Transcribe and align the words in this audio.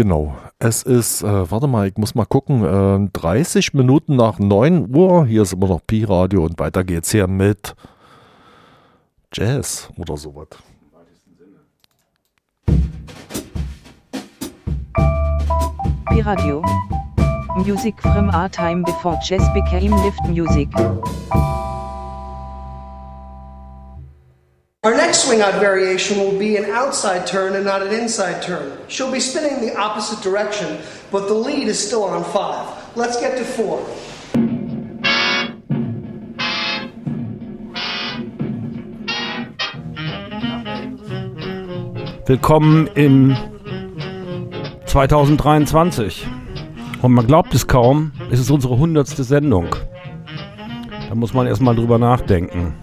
Genau. 0.00 0.34
Es 0.58 0.82
ist, 0.82 1.22
äh, 1.22 1.50
warte 1.50 1.66
mal, 1.66 1.86
ich 1.86 1.98
muss 1.98 2.14
mal 2.14 2.24
gucken, 2.24 2.64
äh, 2.64 3.10
30 3.12 3.74
Minuten 3.74 4.16
nach 4.16 4.38
9 4.38 4.96
Uhr. 4.96 5.26
Hier 5.26 5.42
ist 5.42 5.52
immer 5.52 5.68
noch 5.68 5.86
Pi-Radio 5.86 6.42
und 6.42 6.58
weiter 6.58 6.84
geht's 6.84 7.10
hier 7.10 7.26
mit 7.26 7.74
Jazz 9.30 9.90
oder 9.98 10.16
sowas. 10.16 10.48
Pi-Radio. 16.06 16.62
Music 17.66 18.00
from 18.00 18.30
our 18.30 18.50
time 18.50 18.82
before 18.84 19.18
jazz 19.22 19.42
became 19.52 19.94
lift 20.02 20.24
music. 20.26 20.70
Out 25.38 25.60
variation 25.60 26.18
will 26.18 26.36
be 26.36 26.56
an 26.56 26.64
outside 26.64 27.24
turn 27.24 27.54
and 27.54 27.64
not 27.64 27.82
an 27.82 27.92
inside 27.92 28.42
turn. 28.42 28.76
She'll 28.88 29.12
be 29.12 29.20
spinning 29.20 29.60
the 29.60 29.76
opposite 29.76 30.20
direction, 30.22 30.78
but 31.12 31.28
the 31.28 31.34
lead 31.34 31.68
is 31.68 31.78
still 31.78 32.02
on 32.02 32.24
five. 32.24 32.66
Let's 32.96 33.20
get 33.20 33.38
to 33.38 33.44
four. 33.44 33.78
Willkommen 42.26 42.88
im 42.96 43.36
2023. 44.86 46.26
Und 47.02 47.12
man 47.12 47.26
glaubt 47.26 47.54
es 47.54 47.68
kaum, 47.68 48.12
es 48.32 48.40
ist 48.40 48.50
unsere 48.50 48.78
hundertste 48.78 49.22
Sendung. 49.22 49.68
Da 51.08 51.14
muss 51.14 51.32
man 51.32 51.46
erstmal 51.46 51.76
drüber 51.76 51.98
nachdenken 51.98 52.74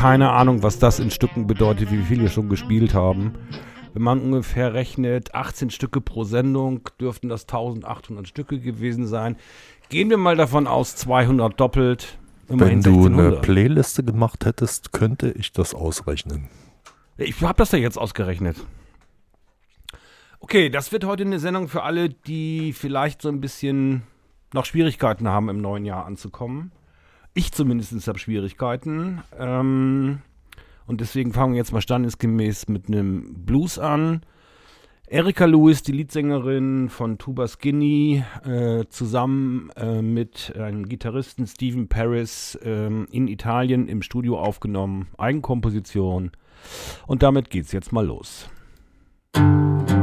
keine 0.00 0.30
Ahnung, 0.30 0.62
was 0.62 0.78
das 0.78 0.98
in 0.98 1.10
Stücken 1.10 1.46
bedeutet, 1.46 1.92
wie 1.92 2.02
viele 2.02 2.30
schon 2.30 2.48
gespielt 2.48 2.94
haben. 2.94 3.34
Wenn 3.92 4.00
man 4.00 4.22
ungefähr 4.22 4.72
rechnet, 4.72 5.34
18 5.34 5.68
Stücke 5.68 6.00
pro 6.00 6.24
Sendung, 6.24 6.88
dürften 6.98 7.28
das 7.28 7.42
1800 7.42 8.26
Stücke 8.26 8.60
gewesen 8.60 9.06
sein. 9.06 9.36
Gehen 9.90 10.08
wir 10.08 10.16
mal 10.16 10.36
davon 10.36 10.66
aus, 10.66 10.96
200 10.96 11.60
doppelt. 11.60 12.18
Wenn 12.48 12.80
du 12.80 13.04
eine 13.04 13.32
Playliste 13.42 14.02
gemacht 14.02 14.46
hättest, 14.46 14.92
könnte 14.92 15.32
ich 15.32 15.52
das 15.52 15.74
ausrechnen. 15.74 16.48
Ich 17.18 17.38
habe 17.42 17.58
das 17.58 17.72
ja 17.72 17.78
jetzt 17.78 17.98
ausgerechnet. 17.98 18.56
Okay, 20.38 20.70
das 20.70 20.92
wird 20.92 21.04
heute 21.04 21.24
eine 21.24 21.38
Sendung 21.38 21.68
für 21.68 21.82
alle, 21.82 22.08
die 22.08 22.72
vielleicht 22.72 23.20
so 23.20 23.28
ein 23.28 23.42
bisschen 23.42 24.04
noch 24.54 24.64
Schwierigkeiten 24.64 25.28
haben, 25.28 25.50
im 25.50 25.60
neuen 25.60 25.84
Jahr 25.84 26.06
anzukommen. 26.06 26.72
Ich 27.34 27.52
zumindest 27.52 28.06
habe 28.08 28.18
Schwierigkeiten. 28.18 29.22
Ähm, 29.38 30.20
und 30.86 31.00
deswegen 31.00 31.32
fangen 31.32 31.52
wir 31.52 31.58
jetzt 31.58 31.72
mal 31.72 31.80
standesgemäß 31.80 32.68
mit 32.68 32.88
einem 32.88 33.44
Blues 33.44 33.78
an. 33.78 34.22
Erika 35.06 35.44
Lewis, 35.44 35.82
die 35.82 35.92
Leadsängerin 35.92 36.88
von 36.88 37.18
Tuba 37.18 37.48
Skinny, 37.48 38.22
äh, 38.44 38.84
zusammen 38.90 39.70
äh, 39.76 40.02
mit 40.02 40.54
einem 40.56 40.88
Gitarristen 40.88 41.48
Stephen 41.48 41.88
Paris 41.88 42.54
äh, 42.62 42.86
in 42.86 43.26
Italien 43.26 43.88
im 43.88 44.02
Studio 44.02 44.38
aufgenommen. 44.38 45.08
Eigenkomposition. 45.18 46.30
Und 47.08 47.22
damit 47.24 47.50
geht's 47.50 47.72
jetzt 47.72 47.92
mal 47.92 48.06
los. 48.06 48.48
There's 49.32 49.99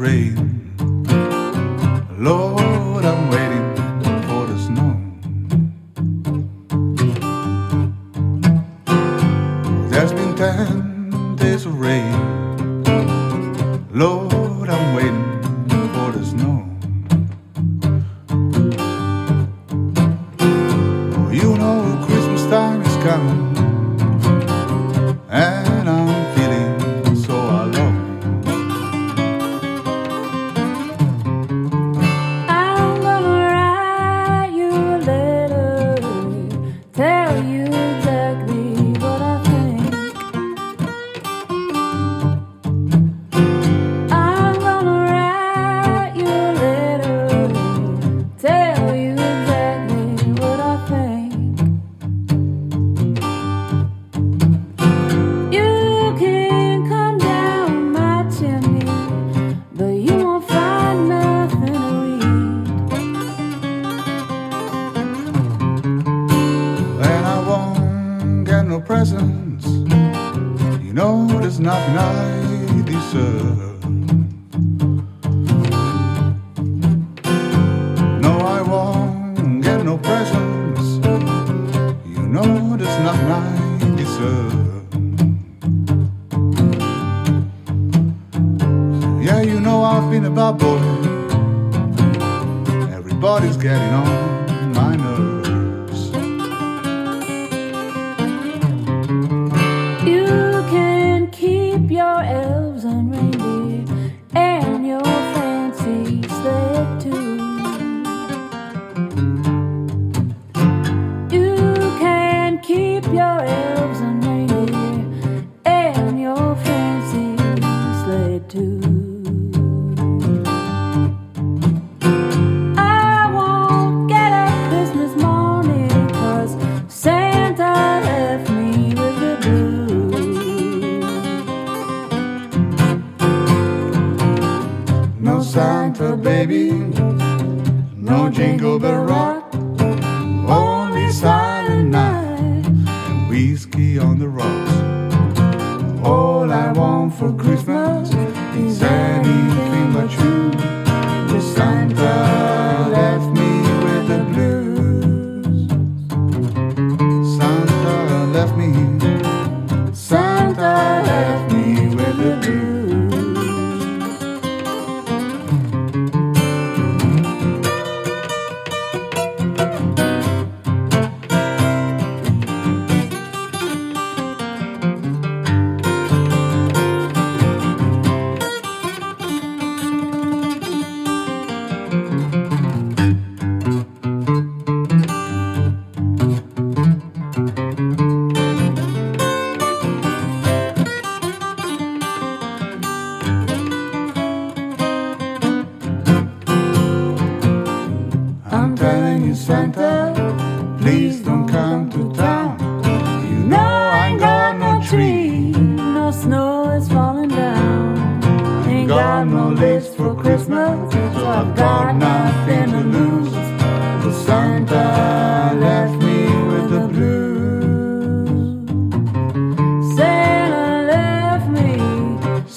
rain 0.00 0.34
Lord, 2.18 3.04
I'm 3.04 3.30
waiting 3.30 3.66
for 4.26 4.46
the 4.46 4.58
snow. 4.66 4.92
There's 9.90 10.12
been 10.12 10.34
ten 10.36 11.36
days 11.36 11.66
of 11.66 11.78
rain. 11.78 12.14
Lord, 13.92 14.39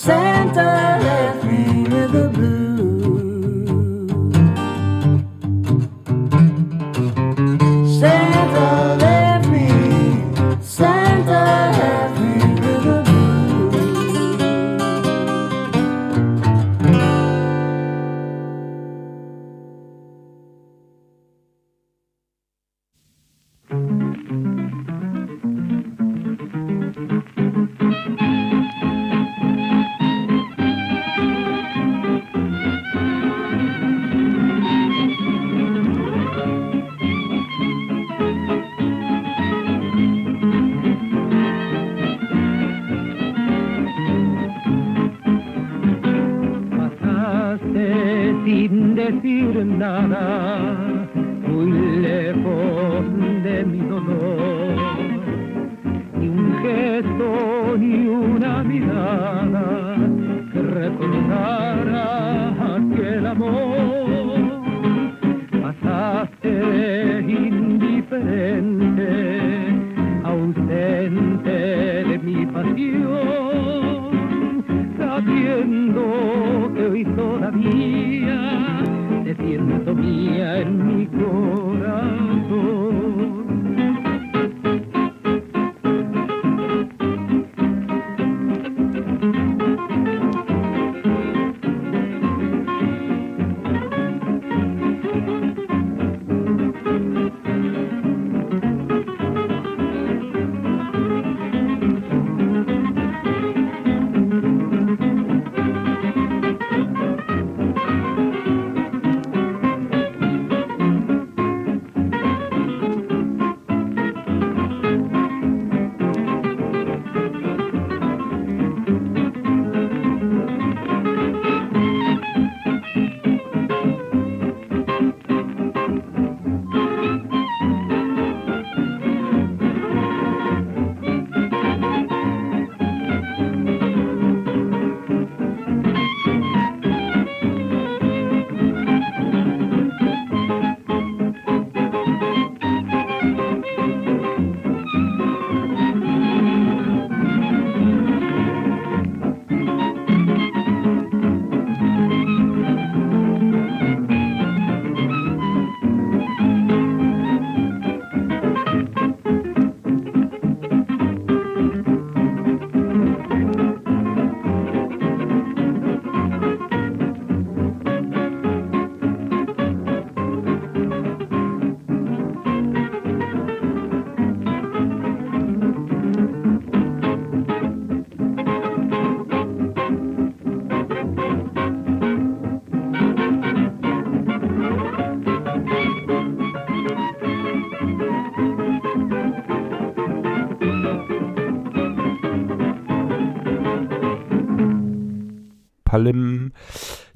Santa. 0.04 0.63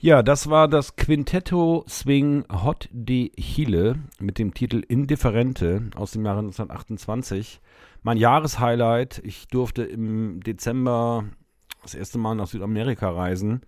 Ja, 0.08 0.24
das 0.24 0.50
war 0.50 0.70
das 0.70 0.96
Quintetto 0.96 1.84
Swing 1.86 2.46
Hot 2.50 2.88
de 2.94 3.30
Chile 3.32 4.00
mit 4.20 4.38
dem 4.38 4.54
Titel 4.54 4.82
Indifferente 4.88 5.90
aus 5.98 6.12
dem 6.12 6.24
Jahre 6.24 6.40
1928. 6.40 7.60
Mein 8.04 8.16
Jahreshighlight. 8.16 9.20
Ich 9.26 9.50
durfte 9.50 9.84
im 9.84 10.40
Dezember 10.40 11.26
das 11.82 11.94
erste 11.94 12.20
Mal 12.20 12.36
nach 12.36 12.48
Südamerika 12.48 13.10
reisen. 13.10 13.64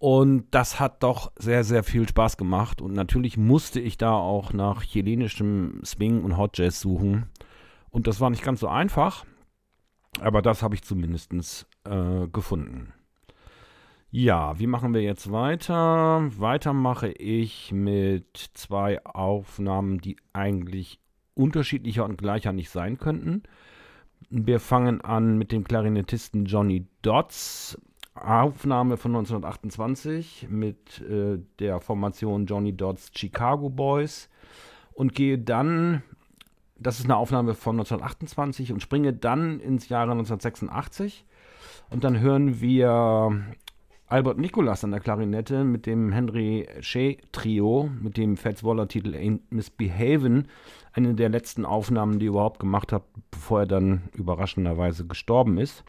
Und 0.00 0.46
das 0.50 0.80
hat 0.80 1.04
doch 1.04 1.30
sehr, 1.38 1.62
sehr 1.62 1.84
viel 1.84 2.08
Spaß 2.08 2.36
gemacht. 2.36 2.82
Und 2.82 2.92
natürlich 2.92 3.36
musste 3.36 3.78
ich 3.78 3.96
da 3.96 4.14
auch 4.14 4.52
nach 4.52 4.82
chilenischem 4.82 5.80
Swing 5.84 6.24
und 6.24 6.36
Hot 6.36 6.58
Jazz 6.58 6.80
suchen. 6.80 7.26
Und 7.88 8.08
das 8.08 8.18
war 8.18 8.30
nicht 8.30 8.42
ganz 8.42 8.58
so 8.58 8.66
einfach. 8.66 9.24
Aber 10.18 10.42
das 10.42 10.64
habe 10.64 10.74
ich 10.74 10.82
zumindest 10.82 11.68
äh, 11.84 12.26
gefunden. 12.32 12.92
Ja, 14.16 14.56
wie 14.60 14.68
machen 14.68 14.94
wir 14.94 15.02
jetzt 15.02 15.32
weiter? 15.32 16.22
Weiter 16.38 16.72
mache 16.72 17.08
ich 17.08 17.72
mit 17.72 18.48
zwei 18.54 19.04
Aufnahmen, 19.04 19.98
die 19.98 20.16
eigentlich 20.32 21.00
unterschiedlicher 21.34 22.04
und 22.04 22.16
gleicher 22.16 22.52
nicht 22.52 22.70
sein 22.70 22.96
könnten. 22.96 23.42
Wir 24.30 24.60
fangen 24.60 25.00
an 25.00 25.36
mit 25.36 25.50
dem 25.50 25.64
Klarinettisten 25.64 26.44
Johnny 26.44 26.86
Dodds. 27.02 27.76
Aufnahme 28.14 28.98
von 28.98 29.16
1928 29.16 30.46
mit 30.48 31.00
äh, 31.00 31.40
der 31.58 31.80
Formation 31.80 32.46
Johnny 32.46 32.72
Dodds 32.72 33.10
Chicago 33.16 33.68
Boys 33.68 34.30
und 34.92 35.16
gehe 35.16 35.40
dann, 35.40 36.04
das 36.78 37.00
ist 37.00 37.06
eine 37.06 37.16
Aufnahme 37.16 37.54
von 37.54 37.74
1928 37.80 38.70
und 38.70 38.80
springe 38.80 39.12
dann 39.12 39.58
ins 39.58 39.88
Jahre 39.88 40.12
1986 40.12 41.24
und 41.90 42.04
dann 42.04 42.20
hören 42.20 42.60
wir 42.60 43.44
Albert 44.06 44.38
Nicolas 44.38 44.84
an 44.84 44.90
der 44.90 45.00
Klarinette 45.00 45.64
mit 45.64 45.86
dem 45.86 46.12
Henry 46.12 46.68
Shea 46.80 47.14
Trio, 47.32 47.88
mit 48.02 48.18
dem 48.18 48.36
Fats 48.36 48.62
Waller 48.62 48.86
Titel 48.86 49.14
Ain't 49.14 49.40
Misbehaven, 49.48 50.48
eine 50.92 51.14
der 51.14 51.30
letzten 51.30 51.64
Aufnahmen, 51.64 52.18
die 52.18 52.26
er 52.26 52.30
überhaupt 52.30 52.60
gemacht 52.60 52.92
hat, 52.92 53.04
bevor 53.30 53.60
er 53.60 53.66
dann 53.66 54.02
überraschenderweise 54.12 55.06
gestorben 55.06 55.56
ist. 55.56 55.84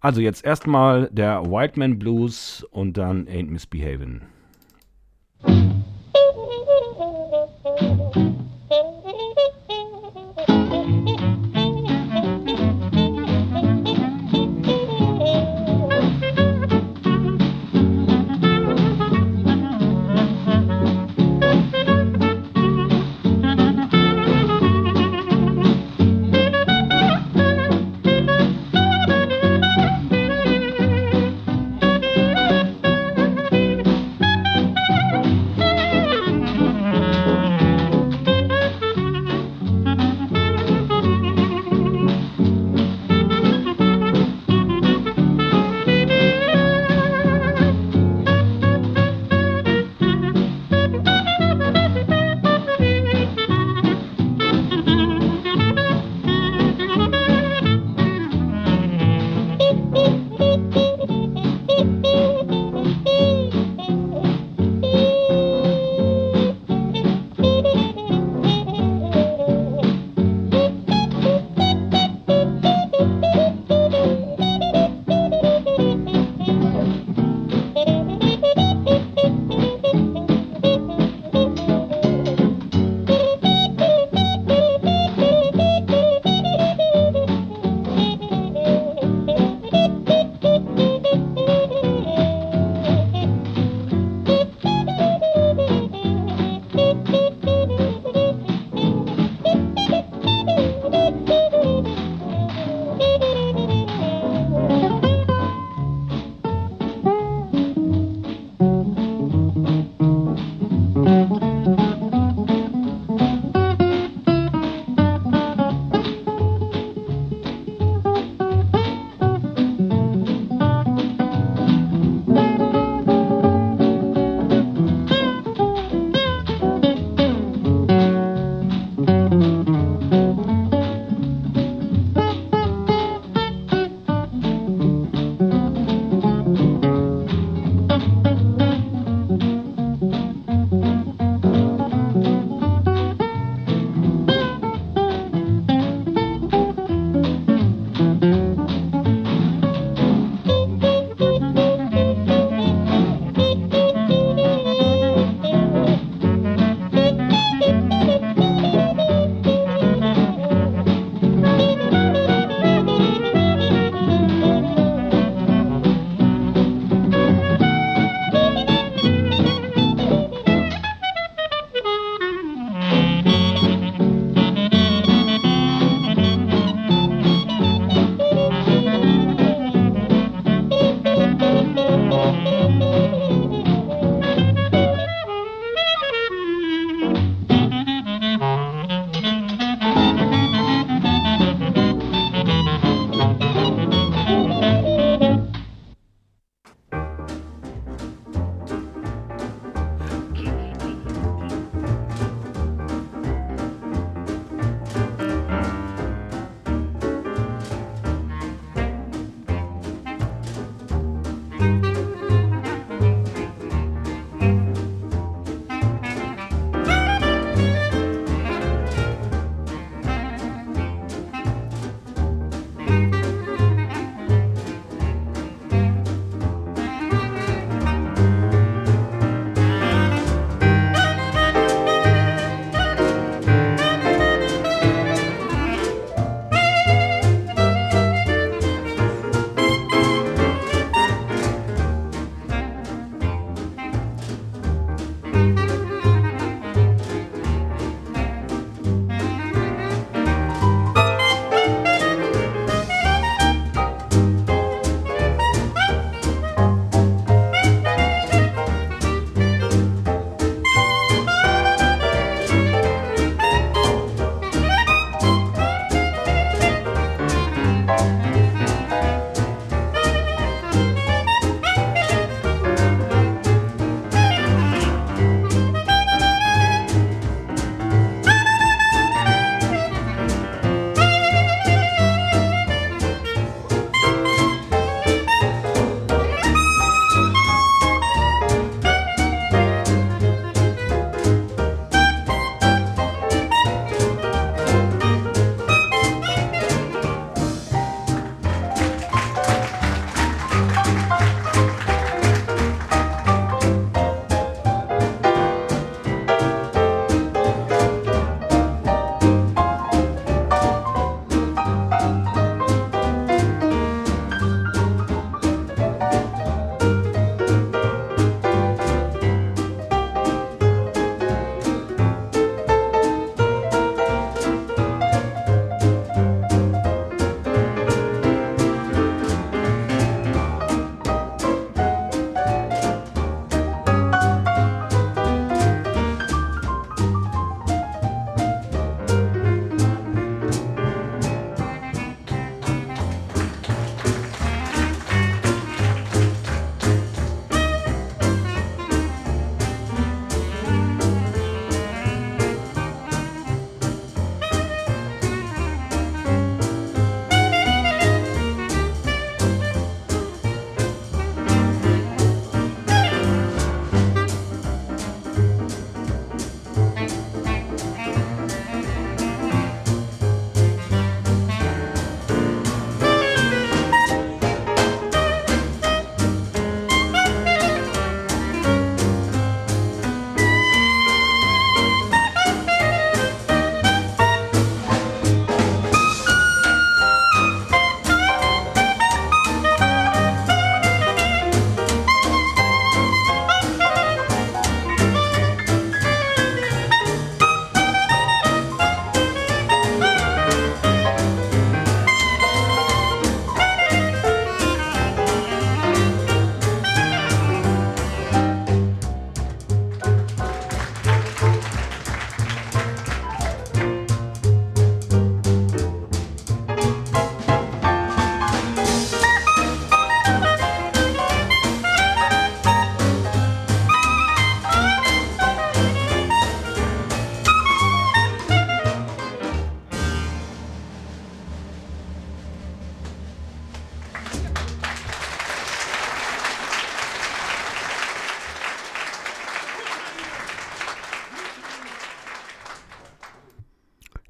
Also 0.00 0.20
jetzt 0.20 0.44
erstmal 0.44 1.08
der 1.12 1.44
White 1.44 1.78
Man 1.78 1.98
Blues 1.98 2.66
und 2.70 2.96
dann 2.96 3.26
Ain't 3.26 3.50
Misbehavin'. 3.50 4.22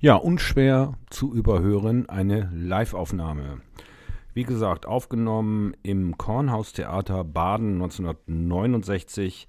Ja, 0.09 0.15
unschwer 0.15 0.95
zu 1.11 1.35
überhören, 1.35 2.09
eine 2.09 2.51
Live-Aufnahme. 2.55 3.61
Wie 4.33 4.45
gesagt, 4.45 4.87
aufgenommen 4.87 5.75
im 5.83 6.17
Kornhaustheater 6.17 7.25
Baden 7.25 7.75
1969, 7.75 9.49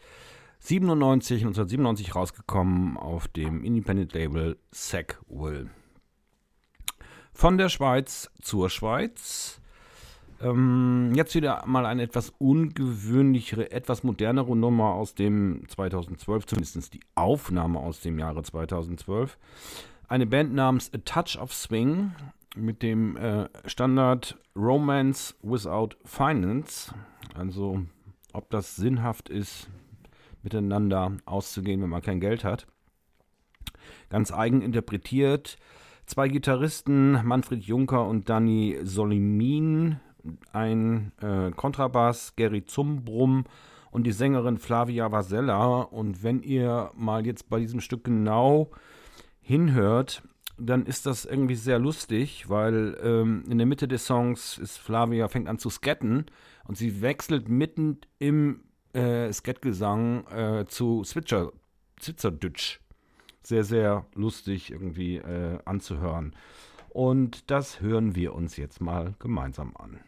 97, 0.60 1.43
1997 1.43 2.13
rausgekommen 2.13 2.98
auf 2.98 3.30
dem 3.30 3.63
Independent-Label 3.63 4.58
Sackwill. 4.72 5.69
Von 7.32 7.58
der 7.58 7.69
Schweiz 7.69 8.30
zur 8.41 8.69
Schweiz. 8.69 9.62
Ähm, 10.41 11.13
jetzt 11.15 11.36
wieder 11.36 11.63
mal 11.67 11.86
eine 11.86 12.04
etwas 12.04 12.34
ungewöhnlichere, 12.38 13.72
etwas 13.72 14.04
modernere 14.04 14.58
Nummer 14.58 14.91
aus 14.95 15.15
dem 15.15 15.63
2012, 15.69 16.48
zumindest 16.48 16.93
die 16.93 17.00
Aufnahme 17.15 17.80
aus 17.80 18.02
dem 18.02 18.19
Jahre 18.19 18.43
2012. 18.43 19.38
Eine 20.10 20.26
Band 20.26 20.56
namens 20.56 20.91
A 20.91 20.98
Touch 20.98 21.39
of 21.39 21.54
Swing 21.54 22.13
mit 22.56 22.82
dem 22.82 23.15
äh, 23.15 23.48
Standard 23.65 24.39
Romance 24.56 25.36
Without 25.43 25.89
Finance. 26.04 26.91
Also 27.36 27.84
ob 28.34 28.50
das 28.50 28.76
sinnhaft 28.76 29.30
ist, 29.30 29.69
miteinander 30.41 31.12
auszugehen, 31.28 31.84
wenn 31.84 31.91
man 31.91 32.02
kein 32.02 32.19
Geld 32.19 32.43
hat. 32.43 32.65
Ganz 34.10 34.32
eigen 34.32 34.63
interpretiert. 34.63 35.60
Zwei 36.08 36.28
Gitarristen, 36.28 37.24
Manfred 37.24 37.63
Juncker 37.63 38.08
und 38.08 38.30
Danny 38.30 38.80
Solimin, 38.82 40.00
ein 40.52 41.12
äh, 41.22 41.52
Kontrabass, 41.52 42.36
Gary 42.36 42.65
Zumbrum 42.65 43.43
und 43.91 44.08
die 44.08 44.12
Sängerin 44.12 44.58
Flavia 44.58 45.12
Vasella. 45.12 45.82
Und 45.82 46.24
wenn 46.24 46.41
ihr 46.41 46.89
mal 46.95 47.28
jetzt 47.28 47.48
bei 47.48 47.60
diesem 47.60 47.80
Stück 47.80 48.06
genau 48.06 48.72
hinhört, 49.49 50.21
dann 50.59 50.85
ist 50.85 51.07
das 51.07 51.25
irgendwie 51.25 51.55
sehr 51.55 51.79
lustig, 51.79 52.49
weil 52.49 52.95
ähm, 53.01 53.43
in 53.49 53.57
der 53.57 53.65
Mitte 53.65 53.88
des 53.88 54.05
Songs 54.05 54.59
ist 54.59 54.77
Flavia 54.77 55.27
fängt 55.27 55.47
an 55.47 55.57
zu 55.57 55.71
sketten 55.71 56.27
und 56.67 56.77
sie 56.77 57.01
wechselt 57.01 57.49
mitten 57.49 57.97
im 58.19 58.62
äh, 58.93 59.33
Skettgesang 59.33 60.27
äh, 60.27 60.65
zu 60.67 61.03
Switcher, 61.03 61.51
Zwitzerdütsch 61.99 62.79
sehr, 63.41 63.63
sehr 63.63 64.05
lustig 64.13 64.69
irgendwie 64.69 65.15
äh, 65.15 65.57
anzuhören. 65.65 66.35
Und 66.89 67.49
das 67.49 67.81
hören 67.81 68.15
wir 68.15 68.35
uns 68.35 68.55
jetzt 68.55 68.81
mal 68.81 69.15
gemeinsam 69.17 69.73
an. 69.77 69.99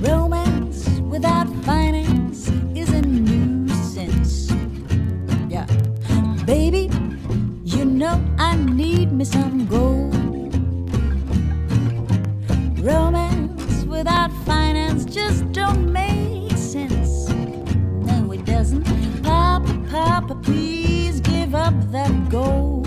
Romance 0.00 1.00
without 1.00 1.48
finance 1.64 2.48
is 2.74 2.88
a 2.90 3.02
nuisance. 3.02 4.50
Yeah. 5.48 5.66
Baby, 6.46 6.90
you 7.64 7.84
know 7.84 8.18
I 8.38 8.56
need 8.56 9.12
me 9.12 9.24
some 9.24 9.66
gold. 9.66 10.14
Romance 12.80 13.84
without 13.84 14.32
finance 14.46 15.04
just 15.04 15.50
don't 15.52 15.92
make 15.92 16.56
sense. 16.56 17.28
No, 17.28 18.32
it 18.32 18.44
doesn't. 18.44 18.84
Papa, 19.22 19.72
Papa, 19.90 20.34
please 20.36 21.20
give 21.20 21.54
up 21.54 21.74
that 21.90 22.30
gold. 22.30 22.77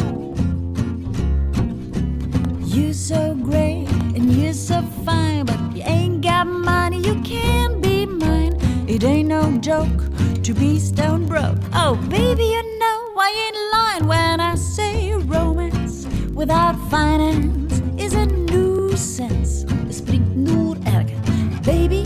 You're 2.74 2.94
so 2.94 3.36
great 3.36 3.90
and 4.16 4.32
you're 4.34 4.54
so 4.54 4.82
fine, 5.04 5.46
but 5.46 5.60
you 5.76 5.84
ain't 5.86 6.22
got 6.22 6.48
money, 6.48 7.00
you 7.02 7.20
can't 7.22 7.82
be 7.82 8.06
mine. 8.06 8.58
It 8.88 9.04
ain't 9.04 9.28
no 9.28 9.58
joke 9.58 10.04
to 10.44 10.54
be 10.54 10.80
stone 10.80 11.26
broke. 11.26 11.58
Oh, 11.74 11.96
baby, 12.10 12.46
you 12.46 12.80
know 12.80 12.98
I 13.18 13.30
ain't 13.46 13.60
lying 13.74 14.08
when 14.08 14.40
I 14.40 14.56
say 14.56 15.12
romance 15.14 16.08
without 16.34 16.76
finance 16.90 17.82
is 17.98 18.14
a 18.14 18.26
nuisance. 18.26 19.66
Es 19.90 20.02
bringt 20.02 20.34
nur 20.38 20.78
Ärger. 20.86 21.20
Baby, 21.66 22.06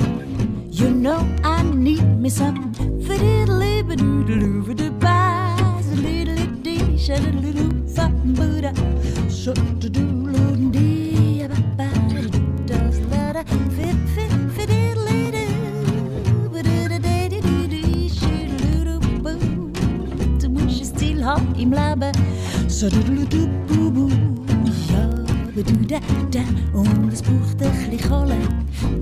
you 0.72 0.90
know 0.90 1.22
I 1.44 1.62
need 1.62 2.04
me 2.20 2.30
some 2.30 2.74
fiddly 3.06 3.84
badoodaloo 3.84 5.00
baz 5.00 5.86
little 6.02 6.48
dee 6.64 6.98
shadaloo 6.98 7.70
fa 7.70 7.75
still 21.56 21.80
haben 21.80 22.02
im 22.02 22.12
Leben 22.12 22.12
shadaloo 22.70 23.48
boo 23.68 23.92
boo 23.92 24.10
ja 24.90 25.64
du 25.64 25.86
da 25.88 26.00
da 26.32 26.42
und 26.74 27.14
es 27.14 27.22
braucht 27.22 27.62
ein 27.62 27.72
bisschen 27.72 28.10
Kohle 28.10 28.38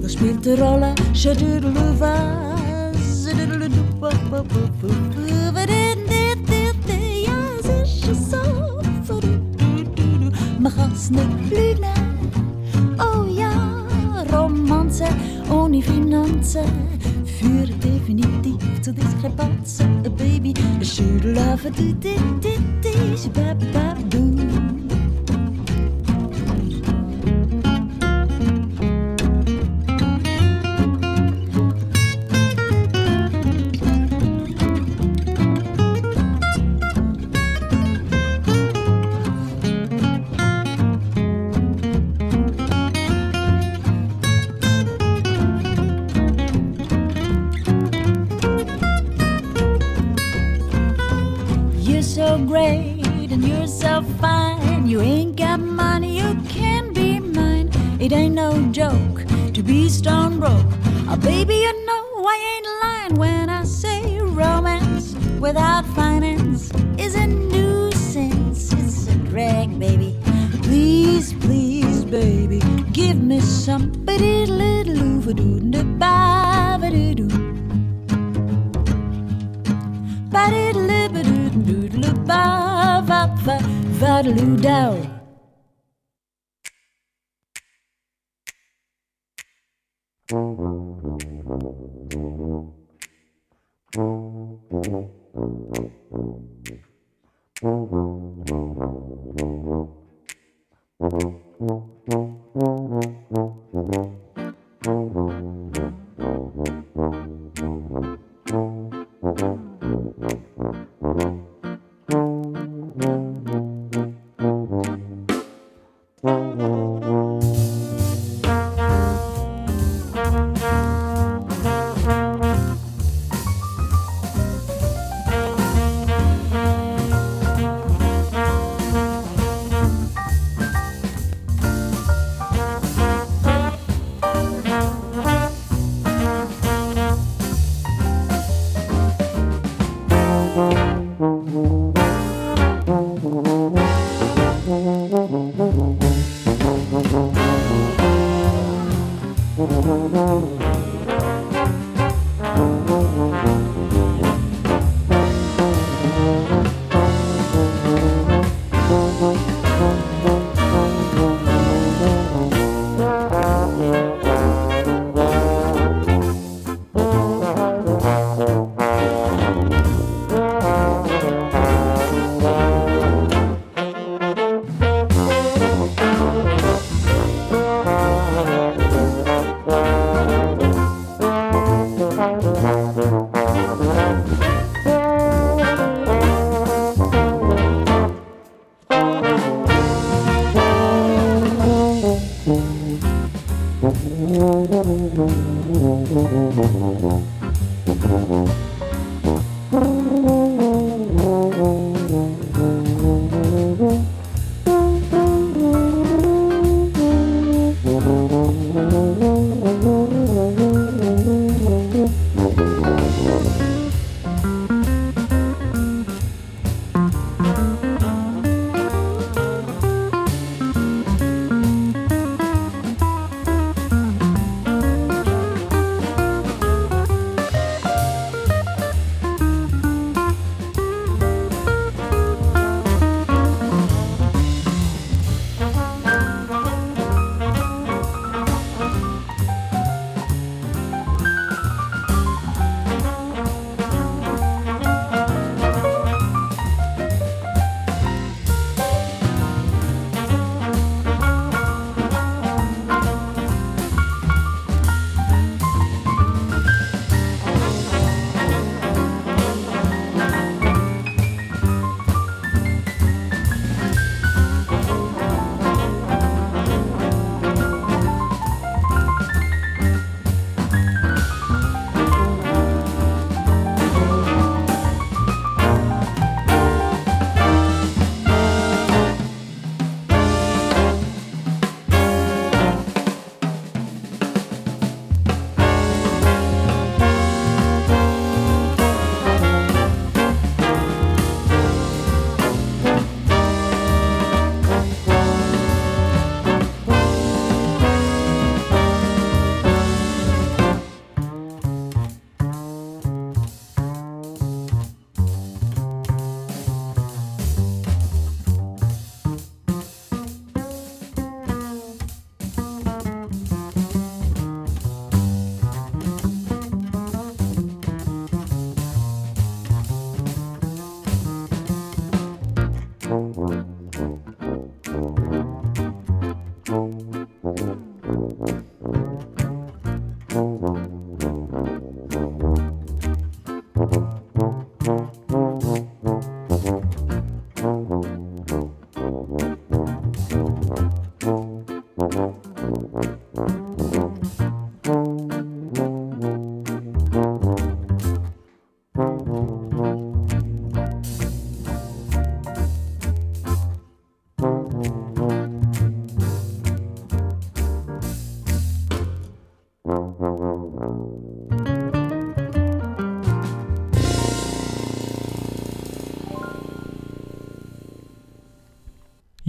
das 0.01 0.13
spielt 0.13 0.47
eine 0.47 0.61
Rolle 0.61 0.95
shadaloo 1.13 1.99
was 1.99 3.25
shadaloo 3.25 3.69
boo 3.99 4.09
boo 4.29 4.43
boo 4.43 4.67
boo 4.81 5.53
ba 5.53 5.65
dee 5.65 5.95
dee 6.09 6.35
dee 6.47 6.71
dee 6.87 7.25
ja 7.25 7.37
es 7.59 7.89
ist 7.89 8.05
schon 8.05 8.15
so 8.15 8.41
Fudu-du-du-du. 9.03 10.31
man 10.59 10.73
kann's 10.75 11.09
nicht 11.09 11.49
lügen 11.49 11.85
oh 12.99 13.25
ja 13.25 13.51
Romanze 14.31 15.05
ohne 15.49 15.81
Finanzen 15.81 16.65
führen 17.25 17.79
definitiv 17.79 18.81
zu 18.81 18.93
Diskrepanzen 18.93 19.43
Baby, 19.43 19.52
Alpha 21.53 21.69
do 21.69 21.93
do 21.93 22.15
do 22.41 22.49
do, 22.81 23.15
shabab 23.15 23.59
bab 23.73 23.97
boo. 24.09 24.22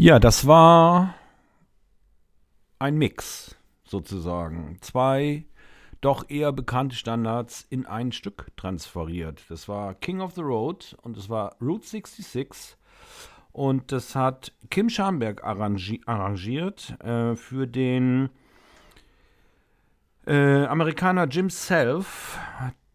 Ja, 0.05 0.19
das 0.19 0.47
war 0.47 1.15
ein 2.79 2.99
Mix 2.99 3.57
sozusagen. 3.85 4.77
Zwei 4.83 5.47
doch 6.03 6.29
eher 6.29 6.53
bekannte 6.53 6.95
Standards 6.95 7.67
in 7.71 7.87
ein 7.87 8.13
Stück 8.13 8.49
transferiert. 8.55 9.41
Das 9.49 9.67
war 9.67 9.95
King 9.95 10.21
of 10.21 10.35
the 10.35 10.43
Road 10.43 10.95
und 11.01 11.17
das 11.17 11.31
war 11.31 11.57
Route 11.59 11.87
66. 11.87 12.77
Und 13.53 13.93
das 13.93 14.15
hat 14.15 14.53
Kim 14.69 14.91
Schamberg 14.91 15.43
arrangi 15.43 16.03
arrangiert 16.05 17.01
äh, 17.01 17.35
für 17.35 17.67
den 17.67 18.29
äh, 20.27 20.67
Amerikaner 20.67 21.27
Jim 21.29 21.49
Self, 21.49 22.39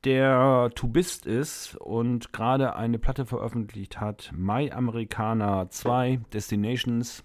der 0.04 0.72
Tubist 0.76 1.26
ist 1.26 1.76
und 1.76 2.32
gerade 2.32 2.76
eine 2.76 3.00
Platte 3.00 3.26
veröffentlicht 3.26 4.00
hat, 4.00 4.32
My 4.36 4.72
Americana 4.72 5.70
2 5.70 6.22
Destinations, 6.34 7.24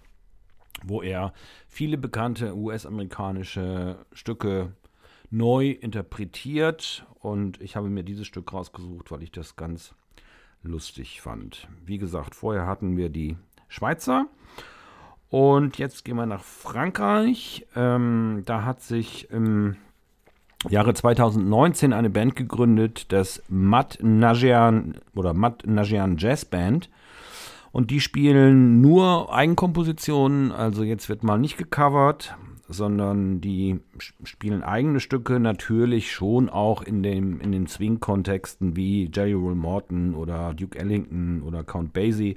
wo 0.82 1.02
er 1.02 1.32
viele 1.68 1.98
bekannte 1.98 2.56
US-amerikanische 2.56 4.04
Stücke 4.12 4.72
neu 5.30 5.70
interpretiert 5.70 7.06
und 7.20 7.60
ich 7.60 7.76
habe 7.76 7.88
mir 7.88 8.02
dieses 8.02 8.26
Stück 8.26 8.52
rausgesucht, 8.52 9.10
weil 9.10 9.22
ich 9.22 9.32
das 9.32 9.56
ganz 9.56 9.94
lustig 10.62 11.20
fand. 11.20 11.68
Wie 11.84 11.98
gesagt, 11.98 12.34
vorher 12.34 12.66
hatten 12.66 12.96
wir 12.96 13.08
die 13.08 13.36
Schweizer 13.68 14.26
und 15.28 15.78
jetzt 15.78 16.04
gehen 16.04 16.16
wir 16.16 16.26
nach 16.26 16.42
Frankreich. 16.42 17.66
Ähm, 17.74 18.42
da 18.46 18.64
hat 18.64 18.82
sich 18.82 19.30
im 19.30 19.76
Jahre 20.68 20.94
2019 20.94 21.92
eine 21.92 22.10
Band 22.10 22.36
gegründet, 22.36 23.12
das 23.12 23.42
Matt 23.48 23.98
Nagian 24.02 24.94
oder 25.14 25.34
Matt 25.34 25.66
Nagian 25.66 26.16
Jazz 26.16 26.44
Band. 26.44 26.90
Und 27.72 27.90
die 27.90 28.00
spielen 28.00 28.80
nur 28.80 29.34
Eigenkompositionen, 29.34 30.52
also 30.52 30.84
jetzt 30.84 31.08
wird 31.08 31.24
mal 31.24 31.38
nicht 31.38 31.56
gecovert, 31.56 32.36
sondern 32.68 33.40
die 33.40 33.80
spielen 34.22 34.62
eigene 34.62 35.00
Stücke, 35.00 35.40
natürlich 35.40 36.12
schon 36.12 36.48
auch 36.48 36.82
in, 36.82 37.02
dem, 37.02 37.40
in 37.40 37.52
den 37.52 37.66
Swing-Kontexten 37.66 38.76
wie 38.76 39.10
Jerry 39.12 39.32
Roll 39.32 39.56
Morton 39.56 40.14
oder 40.14 40.54
Duke 40.54 40.78
Ellington 40.78 41.42
oder 41.42 41.64
Count 41.64 41.92
Basie. 41.92 42.36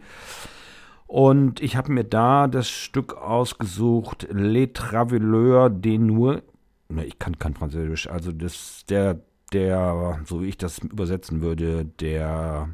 Und 1.06 1.62
ich 1.62 1.78
habe 1.78 1.94
mir 1.94 2.04
da 2.04 2.48
das 2.48 2.68
Stück 2.68 3.16
ausgesucht, 3.16 4.28
Les 4.32 4.74
Traveleurs 4.74 5.72
des 5.74 6.00
Nuits 6.00 6.44
ne, 6.90 7.06
ich 7.06 7.20
kann 7.20 7.40
kein 7.40 7.54
Französisch. 7.54 8.10
Also 8.10 8.32
das, 8.32 8.86
der, 8.90 9.20
der, 9.54 10.20
so 10.26 10.42
wie 10.42 10.50
ich 10.50 10.58
das 10.58 10.80
übersetzen 10.80 11.42
würde, 11.42 11.86
der 11.86 12.70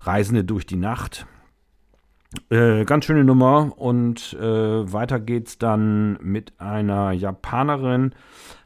Reisende 0.00 0.44
durch 0.44 0.66
die 0.66 0.76
Nacht. 0.76 1.26
Äh, 2.50 2.84
ganz 2.84 3.04
schöne 3.04 3.24
Nummer 3.24 3.72
und 3.76 4.34
äh, 4.34 4.92
weiter 4.92 5.20
geht's 5.20 5.58
dann 5.58 6.18
mit 6.20 6.52
einer 6.58 7.12
Japanerin, 7.12 8.14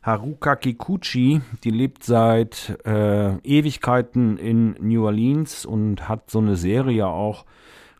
Haruka 0.02 0.56
Kikuchi, 0.56 1.42
die 1.62 1.70
lebt 1.70 2.02
seit 2.02 2.78
äh, 2.84 3.36
Ewigkeiten 3.38 4.38
in 4.38 4.76
New 4.80 5.04
Orleans 5.04 5.66
und 5.66 6.08
hat 6.08 6.30
so 6.30 6.38
eine 6.38 6.56
Serie 6.56 7.06
auch 7.06 7.44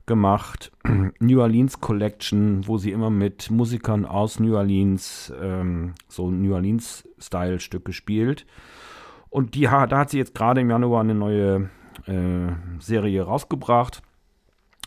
gemacht, 0.07 0.73
New 1.21 1.41
Orleans 1.41 1.81
Collection, 1.81 2.67
wo 2.67 2.79
sie 2.79 2.91
immer 2.91 3.11
mit 3.11 3.51
Musikern 3.51 4.05
aus 4.05 4.41
New 4.41 4.57
Orleans 4.57 5.33
ähm, 5.41 5.95
so 6.09 6.31
New 6.31 6.55
Orleans-Style-Stücke 6.55 7.93
spielt. 7.93 8.47
Und 9.29 9.55
die, 9.55 9.63
da 9.63 9.89
hat 9.91 10.11
sie 10.11 10.19
jetzt 10.19 10.35
gerade 10.35 10.61
im 10.61 10.71
Januar 10.71 11.03
eine 11.03 11.15
neue 11.15 11.71
äh, 12.07 12.53
Serie 12.81 13.23
rausgebracht 13.23 14.03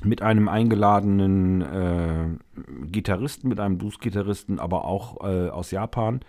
mit 0.04 0.22
einem 0.22 0.50
eingeladenen 0.50 1.62
äh, 1.62 2.26
Gitarristen, 2.88 3.48
mit 3.48 3.60
einem 3.60 3.78
Blues-Gitarristen, 3.78 4.60
aber 4.60 4.86
auch 4.86 5.24
äh, 5.24 5.50
aus 5.50 5.72
Japan 5.72 6.20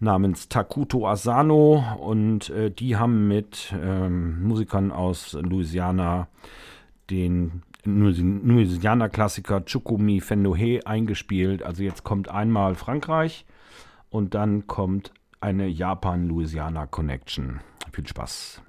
namens 0.00 0.48
Takuto 0.48 1.08
Asano 1.08 1.84
und 2.00 2.50
äh, 2.50 2.70
die 2.70 2.96
haben 2.96 3.28
mit 3.28 3.74
ähm, 3.82 4.42
Musikern 4.42 4.92
aus 4.92 5.32
Louisiana 5.32 6.28
den 7.10 7.62
Louisiana-Klassiker 7.84 9.64
Chukumi 9.64 10.20
Fendohe 10.20 10.86
eingespielt. 10.86 11.62
Also 11.62 11.82
jetzt 11.82 12.04
kommt 12.04 12.28
einmal 12.28 12.74
Frankreich 12.74 13.46
und 14.10 14.34
dann 14.34 14.66
kommt 14.66 15.12
eine 15.40 15.66
Japan-Louisiana-Connection. 15.68 17.60
Viel 17.92 18.06
Spaß. 18.06 18.62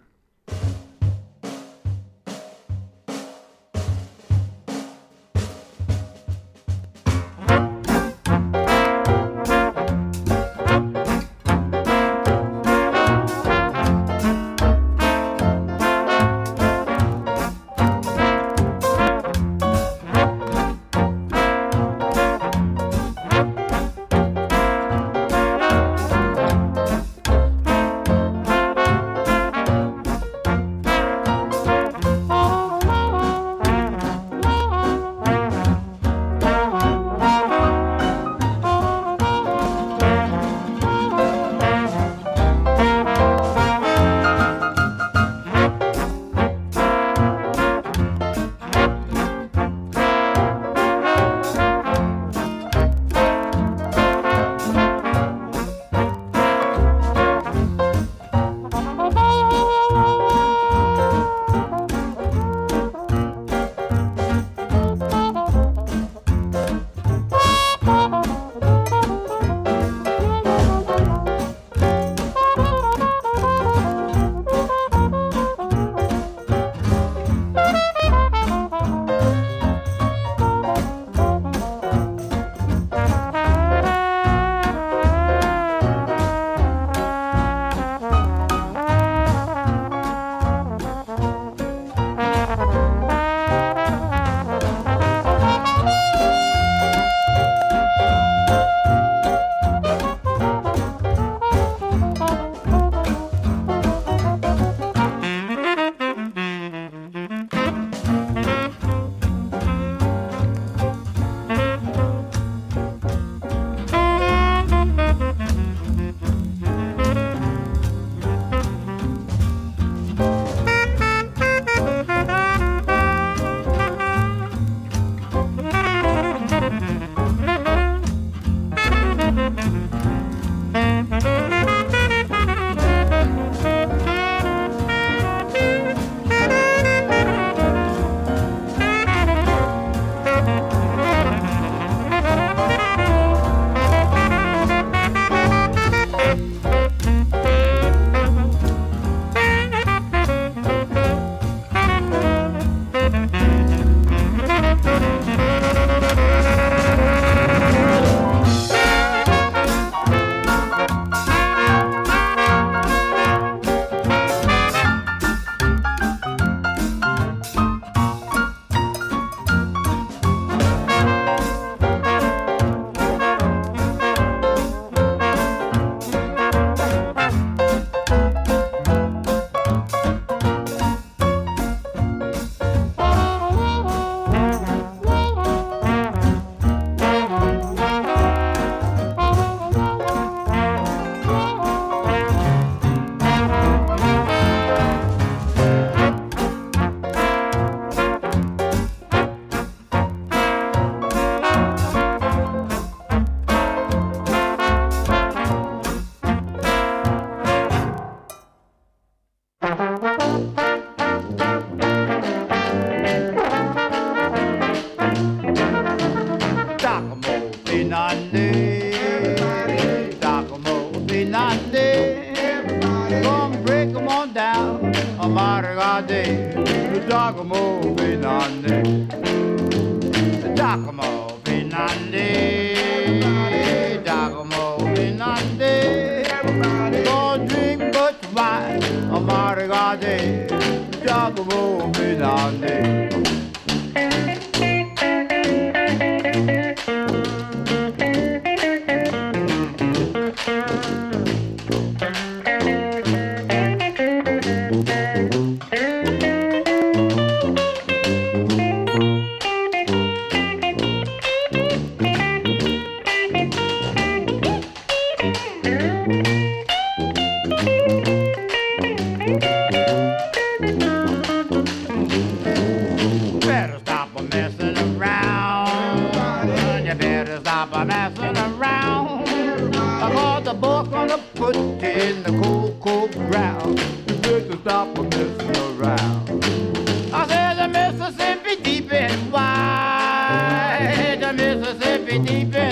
Deep 292.29 292.53
and 292.53 292.68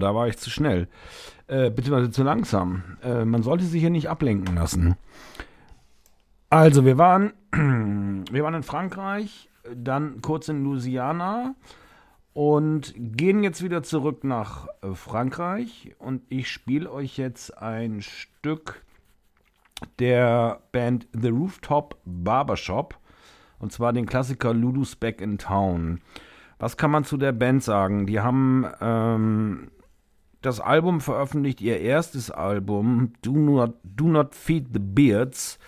Da 0.00 0.14
war 0.14 0.28
ich 0.28 0.38
zu 0.38 0.50
schnell. 0.50 0.88
Äh, 1.48 1.70
beziehungsweise 1.70 2.10
zu 2.10 2.22
langsam. 2.22 2.82
Äh, 3.02 3.24
man 3.24 3.42
sollte 3.42 3.64
sich 3.64 3.80
hier 3.80 3.90
nicht 3.90 4.08
ablenken 4.08 4.56
lassen. 4.56 4.96
Also, 6.50 6.84
wir 6.84 6.98
waren, 6.98 7.32
wir 7.52 8.42
waren 8.42 8.54
in 8.54 8.62
Frankreich, 8.62 9.48
dann 9.74 10.22
kurz 10.22 10.48
in 10.48 10.64
Louisiana 10.64 11.54
und 12.32 12.94
gehen 12.96 13.42
jetzt 13.42 13.62
wieder 13.62 13.82
zurück 13.82 14.22
nach 14.24 14.66
äh, 14.82 14.94
Frankreich. 14.94 15.94
Und 15.98 16.22
ich 16.28 16.50
spiele 16.50 16.90
euch 16.90 17.16
jetzt 17.16 17.56
ein 17.56 18.02
Stück 18.02 18.82
der 19.98 20.60
Band 20.72 21.06
The 21.12 21.28
Rooftop 21.28 21.96
Barbershop. 22.04 22.98
Und 23.58 23.72
zwar 23.72 23.92
den 23.92 24.06
Klassiker 24.06 24.52
Ludo's 24.52 24.96
Back 24.96 25.20
in 25.20 25.38
Town. 25.38 26.00
Was 26.58 26.76
kann 26.76 26.90
man 26.90 27.04
zu 27.04 27.16
der 27.16 27.32
Band 27.32 27.62
sagen? 27.62 28.06
Die 28.06 28.20
haben 28.20 28.66
ähm, 28.80 29.70
das 30.42 30.60
Album 30.60 31.00
veröffentlicht, 31.00 31.60
ihr 31.60 31.80
erstes 31.80 32.30
Album, 32.30 33.12
Do 33.22 33.32
Not, 33.32 33.74
Do 33.82 34.06
Not 34.06 34.34
Feed 34.34 34.68
the 34.72 34.78
Beards, 34.78 35.58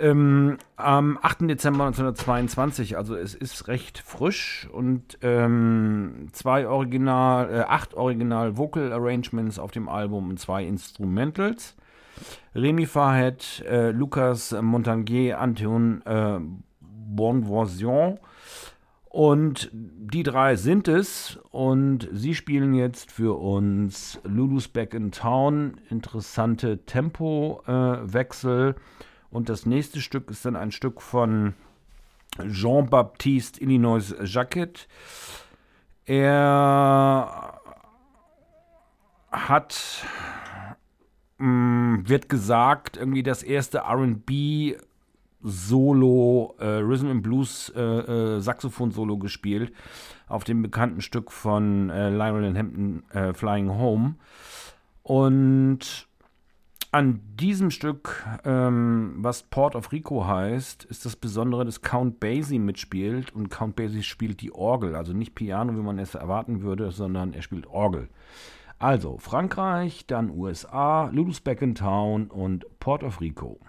ähm, 0.00 0.56
am 0.76 1.18
8. 1.20 1.48
Dezember 1.48 1.84
1922. 1.84 2.96
Also 2.96 3.14
es 3.14 3.34
ist 3.34 3.68
recht 3.68 3.98
frisch 3.98 4.68
und 4.72 5.18
ähm, 5.22 6.28
zwei 6.32 6.66
Original, 6.66 7.50
äh, 7.50 7.60
acht 7.60 7.94
Original 7.94 8.56
Vocal 8.56 8.92
Arrangements 8.92 9.58
auf 9.58 9.70
dem 9.70 9.88
Album 9.88 10.30
und 10.30 10.40
zwei 10.40 10.64
Instrumentals. 10.64 11.76
Remy 12.54 12.86
Fahed, 12.86 13.64
äh, 13.68 13.90
Lucas 13.90 14.56
Montagnier, 14.60 15.38
Anton 15.38 16.02
äh, 16.06 16.40
Bonvoisin. 16.80 18.18
Und 19.10 19.70
die 19.72 20.22
drei 20.22 20.54
sind 20.54 20.86
es 20.86 21.36
und 21.50 22.08
sie 22.12 22.32
spielen 22.32 22.74
jetzt 22.74 23.10
für 23.10 23.40
uns 23.40 24.20
Lulu's 24.22 24.68
Back 24.68 24.94
in 24.94 25.10
Town. 25.10 25.80
Interessante 25.90 26.86
Tempowechsel. 26.86 28.76
und 29.30 29.48
das 29.48 29.66
nächste 29.66 30.00
Stück 30.00 30.30
ist 30.30 30.44
dann 30.44 30.54
ein 30.54 30.70
Stück 30.70 31.02
von 31.02 31.54
Jean-Baptiste 32.48 33.60
Illinois 33.60 34.14
Jacquet. 34.22 34.86
Er 36.04 37.60
hat, 39.32 40.06
mh, 41.38 42.08
wird 42.08 42.28
gesagt, 42.28 42.96
irgendwie 42.96 43.24
das 43.24 43.42
erste 43.42 43.80
RB 43.80 44.76
Solo, 45.42 46.54
äh, 46.58 46.66
Rhythm 46.66 47.10
and 47.10 47.22
Blues 47.22 47.72
äh, 47.74 47.80
äh, 47.80 48.40
Saxophon-Solo 48.40 49.18
gespielt 49.18 49.72
auf 50.28 50.44
dem 50.44 50.62
bekannten 50.62 51.00
Stück 51.00 51.30
von 51.32 51.90
äh, 51.90 52.10
Lionel 52.10 52.56
Hampton 52.56 53.02
äh, 53.10 53.32
Flying 53.32 53.70
Home. 53.70 54.14
Und 55.02 56.08
an 56.92 57.20
diesem 57.36 57.70
Stück, 57.70 58.26
ähm, 58.44 59.14
was 59.18 59.44
Port 59.44 59.76
of 59.76 59.92
Rico 59.92 60.26
heißt, 60.26 60.84
ist 60.84 61.04
das 61.04 61.14
Besondere, 61.14 61.64
dass 61.64 61.82
Count 61.82 62.18
Basie 62.18 62.58
mitspielt 62.58 63.32
und 63.34 63.48
Count 63.48 63.76
Basie 63.76 64.02
spielt 64.02 64.40
die 64.40 64.52
Orgel, 64.52 64.96
also 64.96 65.12
nicht 65.12 65.34
Piano, 65.36 65.74
wie 65.76 65.82
man 65.82 66.00
es 66.00 66.16
erwarten 66.16 66.62
würde, 66.62 66.90
sondern 66.90 67.32
er 67.32 67.42
spielt 67.42 67.68
Orgel. 67.68 68.08
Also 68.80 69.18
Frankreich, 69.18 70.06
dann 70.06 70.30
USA, 70.30 71.10
Lulu's 71.12 71.40
Back 71.40 71.62
in 71.62 71.74
Town 71.74 72.26
und 72.28 72.66
Port 72.80 73.04
of 73.04 73.20
Rico. 73.20 73.60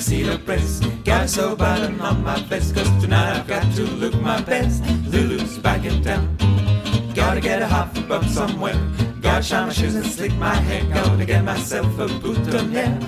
Tuxedo 0.00 0.40
a 1.06 1.28
sew 1.28 1.54
button 1.54 2.00
on 2.00 2.24
my 2.24 2.40
vest, 2.44 2.74
cause 2.74 2.88
tonight 3.02 3.38
I've 3.38 3.46
got 3.46 3.70
to 3.74 3.82
look 3.82 4.14
my 4.22 4.40
best. 4.40 4.82
Lulu's 5.04 5.58
back 5.58 5.84
in 5.84 6.02
town. 6.02 6.36
Gotta 7.14 7.40
get 7.40 7.60
a 7.60 7.66
half 7.66 7.94
a 7.98 8.00
buck 8.00 8.24
somewhere. 8.24 8.78
Gotta 9.20 9.42
shine 9.42 9.66
my 9.66 9.72
shoes 9.74 9.94
and 9.94 10.06
slick 10.06 10.32
my 10.36 10.54
hair. 10.54 10.82
Gotta 10.94 11.26
get 11.26 11.44
myself 11.44 11.98
a 11.98 12.06
boutonniere. 12.06 12.98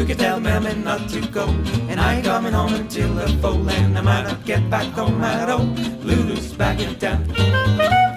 You 0.00 0.06
can 0.06 0.16
tell 0.16 0.40
Mammon 0.40 0.82
not 0.82 1.10
to 1.10 1.20
go, 1.28 1.46
and 1.90 2.00
I 2.00 2.14
ain't 2.14 2.24
coming 2.24 2.54
home 2.54 2.72
until 2.72 3.12
the 3.12 3.28
fall, 3.42 3.68
and 3.68 3.98
I 3.98 4.00
might 4.00 4.22
not 4.22 4.46
get 4.46 4.70
back 4.70 4.86
home 4.94 5.22
at 5.22 5.50
all. 5.50 5.66
Lulu's 6.02 6.54
back 6.54 6.80
in 6.80 6.98
town. 6.98 8.09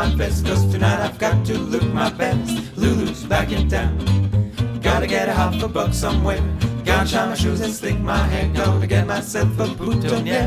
My 0.00 0.08
vest. 0.16 0.46
Cause 0.46 0.64
tonight 0.72 1.00
I've 1.06 1.18
got 1.18 1.44
to 1.46 1.58
look 1.58 1.84
my 1.92 2.08
best. 2.10 2.74
Lulu's 2.76 3.24
back 3.24 3.52
in 3.52 3.68
town. 3.68 3.92
Gotta 4.80 5.06
get 5.06 5.28
a 5.28 5.32
half 5.32 5.62
a 5.62 5.68
buck 5.68 5.92
somewhere. 5.92 6.40
Gotta 6.86 7.06
shine 7.06 7.28
my 7.28 7.34
shoes 7.34 7.60
and 7.60 7.72
slick 7.72 7.98
my 7.98 8.22
hair. 8.32 8.48
Gotta 8.54 8.86
get 8.86 9.06
myself 9.06 9.50
a 9.58 9.66
boutonniere. 9.78 10.39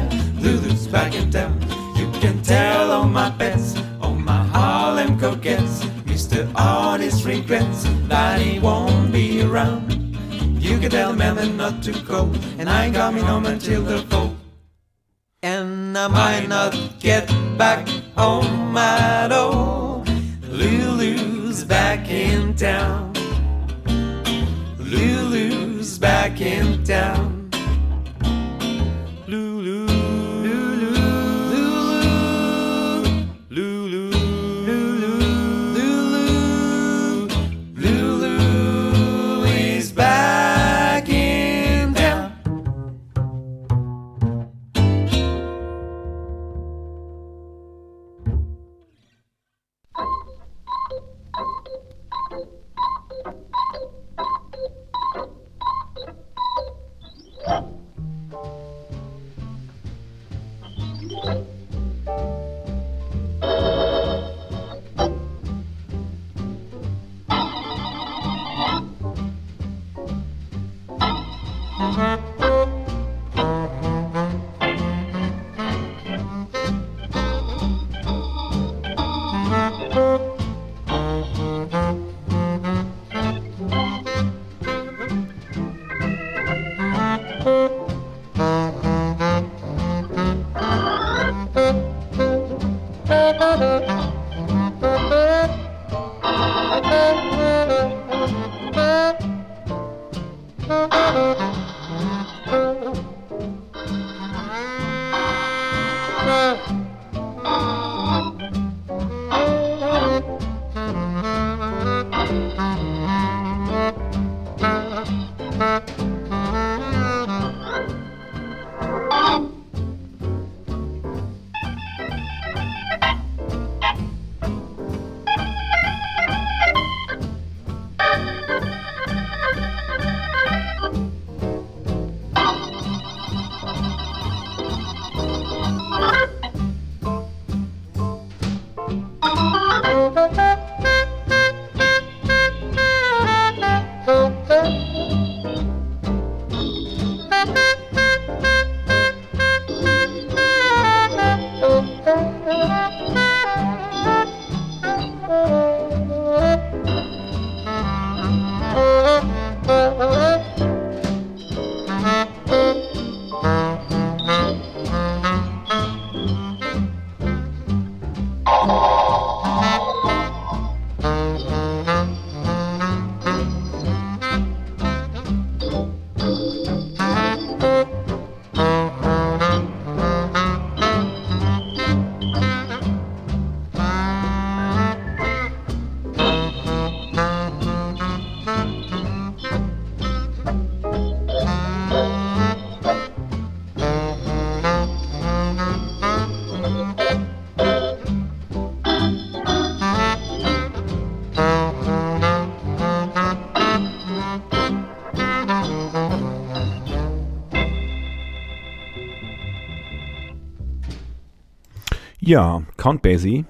Ja, 212.26 212.64
Count 212.78 213.02
Basie, 213.02 213.44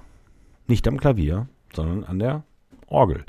nicht 0.66 0.88
am 0.88 1.00
Klavier, 1.00 1.48
sondern 1.76 2.04
an 2.06 2.18
der 2.18 2.44
Orgel. 2.88 3.24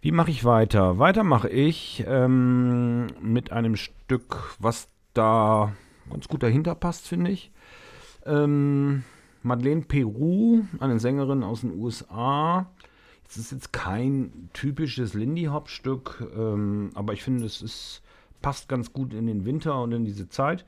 Wie 0.00 0.12
mache 0.12 0.30
ich 0.30 0.46
weiter? 0.46 0.98
Weiter 0.98 1.24
mache 1.24 1.50
ich 1.50 2.02
ähm, 2.06 3.08
mit 3.20 3.52
einem 3.52 3.76
Stück, 3.76 4.56
was 4.58 4.88
da 5.12 5.74
ganz 6.08 6.26
gut 6.28 6.42
dahinter 6.42 6.74
passt, 6.74 7.06
finde 7.06 7.32
ich. 7.32 7.52
Ähm, 8.24 9.04
Madeleine 9.42 9.82
Peru, 9.82 10.62
eine 10.80 11.00
Sängerin 11.00 11.42
aus 11.42 11.60
den 11.60 11.78
USA. 11.78 12.72
Es 13.28 13.36
ist 13.36 13.52
jetzt 13.52 13.74
kein 13.74 14.48
typisches 14.54 15.12
Lindy 15.12 15.44
Hop 15.52 15.68
Stück, 15.68 16.26
ähm, 16.34 16.92
aber 16.94 17.12
ich 17.12 17.22
finde, 17.22 17.44
es 17.44 17.60
ist, 17.60 18.02
passt 18.40 18.70
ganz 18.70 18.94
gut 18.94 19.12
in 19.12 19.26
den 19.26 19.44
Winter 19.44 19.82
und 19.82 19.92
in 19.92 20.06
diese 20.06 20.30
Zeit. 20.30 20.64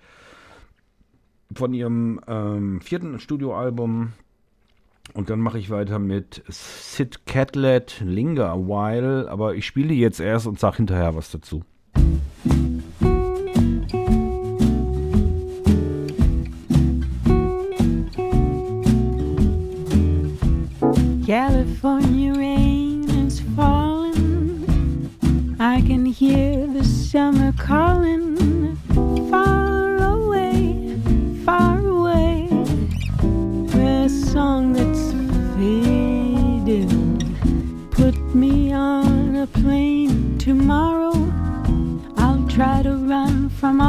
Von 1.55 1.75
ihrem 1.75 2.21
ähm, 2.27 2.81
vierten 2.81 3.19
Studioalbum. 3.19 4.13
Und 5.15 5.31
dann 5.31 5.41
mache 5.41 5.59
ich 5.59 5.71
weiter 5.71 5.99
mit 5.99 6.43
Sid 6.49 7.27
Catlett, 7.27 8.03
Linger 8.05 8.51
a 8.51 8.57
While. 8.57 9.31
Aber 9.31 9.55
ich 9.55 9.67
spiele 9.67 9.95
jetzt 9.95 10.21
erst 10.21 10.47
und 10.47 10.61
sage 10.61 10.77
hinterher 10.79 11.15
was 11.15 11.31
dazu. 11.31 11.65
California 21.29 22.33
rain 22.33 23.05
is 23.27 23.41
falling. 23.55 24.65
I 25.61 25.83
can 25.83 26.07
hear 26.07 26.67
the 26.67 26.83
summer 26.83 27.53
calling. 27.53 28.77
Far 29.31 29.58
from 43.59 43.88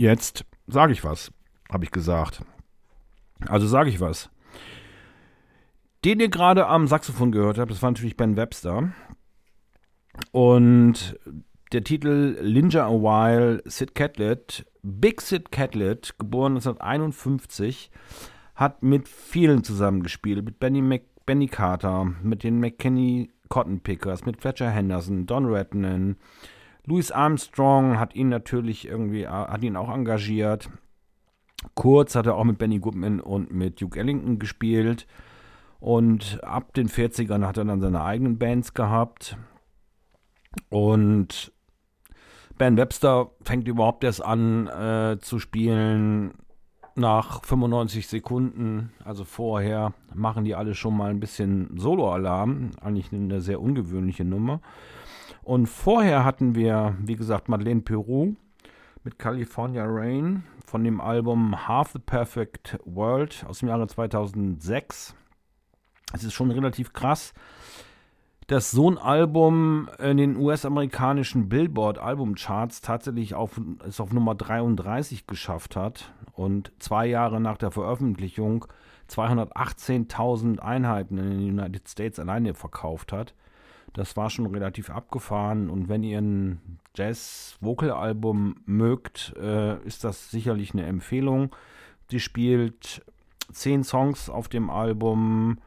Jetzt 0.00 0.46
sage 0.66 0.94
ich 0.94 1.04
was, 1.04 1.30
habe 1.70 1.84
ich 1.84 1.90
gesagt. 1.90 2.42
Also 3.46 3.66
sage 3.66 3.90
ich 3.90 4.00
was. 4.00 4.30
Den 6.06 6.20
ihr 6.20 6.30
gerade 6.30 6.68
am 6.68 6.86
Saxophon 6.86 7.32
gehört 7.32 7.58
habt, 7.58 7.70
das 7.70 7.82
war 7.82 7.90
natürlich 7.90 8.16
Ben 8.16 8.34
Webster. 8.34 8.92
Und 10.32 11.18
der 11.72 11.84
Titel 11.84 12.38
Linja 12.40 12.86
a 12.86 12.92
While, 12.92 13.60
Sid 13.66 13.94
Catlett, 13.94 14.64
Big 14.82 15.20
Sid 15.20 15.52
Catlett, 15.52 16.14
geboren 16.18 16.52
1951, 16.52 17.90
hat 18.54 18.82
mit 18.82 19.06
vielen 19.06 19.64
zusammengespielt. 19.64 20.42
Mit 20.42 20.58
Benny, 20.58 20.80
Mc, 20.80 21.04
Benny 21.26 21.46
Carter, 21.46 22.06
mit 22.22 22.42
den 22.42 22.58
McKinney 22.58 23.30
Cotton 23.50 23.80
Pickers, 23.80 24.24
mit 24.24 24.40
Fletcher 24.40 24.70
Henderson, 24.70 25.26
Don 25.26 25.44
Rednan. 25.44 26.16
Louis 26.90 27.12
Armstrong 27.12 28.00
hat 28.00 28.16
ihn 28.16 28.28
natürlich 28.28 28.88
irgendwie, 28.88 29.22
äh, 29.22 29.28
hat 29.28 29.62
ihn 29.62 29.76
auch 29.76 29.88
engagiert. 29.88 30.68
Kurz 31.74 32.16
hat 32.16 32.26
er 32.26 32.34
auch 32.34 32.42
mit 32.42 32.58
Benny 32.58 32.80
Goodman 32.80 33.20
und 33.20 33.52
mit 33.52 33.80
Duke 33.80 34.00
Ellington 34.00 34.40
gespielt. 34.40 35.06
Und 35.78 36.42
ab 36.42 36.74
den 36.74 36.88
40ern 36.88 37.46
hat 37.46 37.58
er 37.58 37.64
dann 37.64 37.80
seine 37.80 38.02
eigenen 38.02 38.38
Bands 38.38 38.74
gehabt. 38.74 39.36
Und 40.68 41.52
Ben 42.58 42.76
Webster 42.76 43.30
fängt 43.42 43.68
überhaupt 43.68 44.02
erst 44.02 44.24
an 44.24 44.66
äh, 44.66 45.18
zu 45.20 45.38
spielen 45.38 46.34
nach 46.96 47.44
95 47.44 48.08
Sekunden. 48.08 48.92
Also 49.04 49.24
vorher 49.24 49.94
machen 50.12 50.44
die 50.44 50.56
alle 50.56 50.74
schon 50.74 50.96
mal 50.96 51.10
ein 51.10 51.20
bisschen 51.20 51.70
Solo-Alarm. 51.78 52.72
Eigentlich 52.80 53.12
eine 53.12 53.40
sehr 53.40 53.60
ungewöhnliche 53.60 54.24
Nummer. 54.24 54.60
Und 55.50 55.66
vorher 55.66 56.24
hatten 56.24 56.54
wir, 56.54 56.94
wie 57.00 57.16
gesagt, 57.16 57.48
Madeleine 57.48 57.80
Peru 57.80 58.36
mit 59.02 59.18
California 59.18 59.84
Rain 59.84 60.44
von 60.64 60.84
dem 60.84 61.00
Album 61.00 61.66
Half 61.66 61.90
the 61.90 61.98
Perfect 61.98 62.78
World 62.84 63.44
aus 63.48 63.58
dem 63.58 63.68
Jahre 63.68 63.88
2006. 63.88 65.16
Es 66.12 66.22
ist 66.22 66.34
schon 66.34 66.52
relativ 66.52 66.92
krass, 66.92 67.34
dass 68.46 68.70
so 68.70 68.92
ein 68.92 68.96
Album 68.96 69.90
in 69.98 70.18
den 70.18 70.36
US-amerikanischen 70.36 71.48
Billboard-Albumcharts 71.48 72.80
tatsächlich 72.80 73.34
auf, 73.34 73.60
es 73.84 74.00
auf 74.00 74.12
Nummer 74.12 74.36
33 74.36 75.26
geschafft 75.26 75.74
hat 75.74 76.12
und 76.32 76.70
zwei 76.78 77.06
Jahre 77.06 77.40
nach 77.40 77.56
der 77.56 77.72
Veröffentlichung 77.72 78.66
218.000 79.08 80.60
Einheiten 80.60 81.18
in 81.18 81.28
den 81.28 81.58
United 81.58 81.88
States 81.88 82.20
alleine 82.20 82.54
verkauft 82.54 83.12
hat. 83.12 83.34
Das 83.92 84.16
war 84.16 84.30
schon 84.30 84.46
relativ 84.46 84.90
abgefahren 84.90 85.68
und 85.68 85.88
wenn 85.88 86.02
ihr 86.02 86.18
ein 86.18 86.78
Jazz-Vocal-Album 86.94 88.56
mögt, 88.66 89.34
äh, 89.36 89.82
ist 89.84 90.04
das 90.04 90.30
sicherlich 90.30 90.72
eine 90.72 90.86
Empfehlung. 90.86 91.54
Sie 92.10 92.20
spielt 92.20 93.04
zehn 93.52 93.84
Songs 93.84 94.28
auf 94.30 94.48
dem 94.48 94.70
Album, 94.70 95.58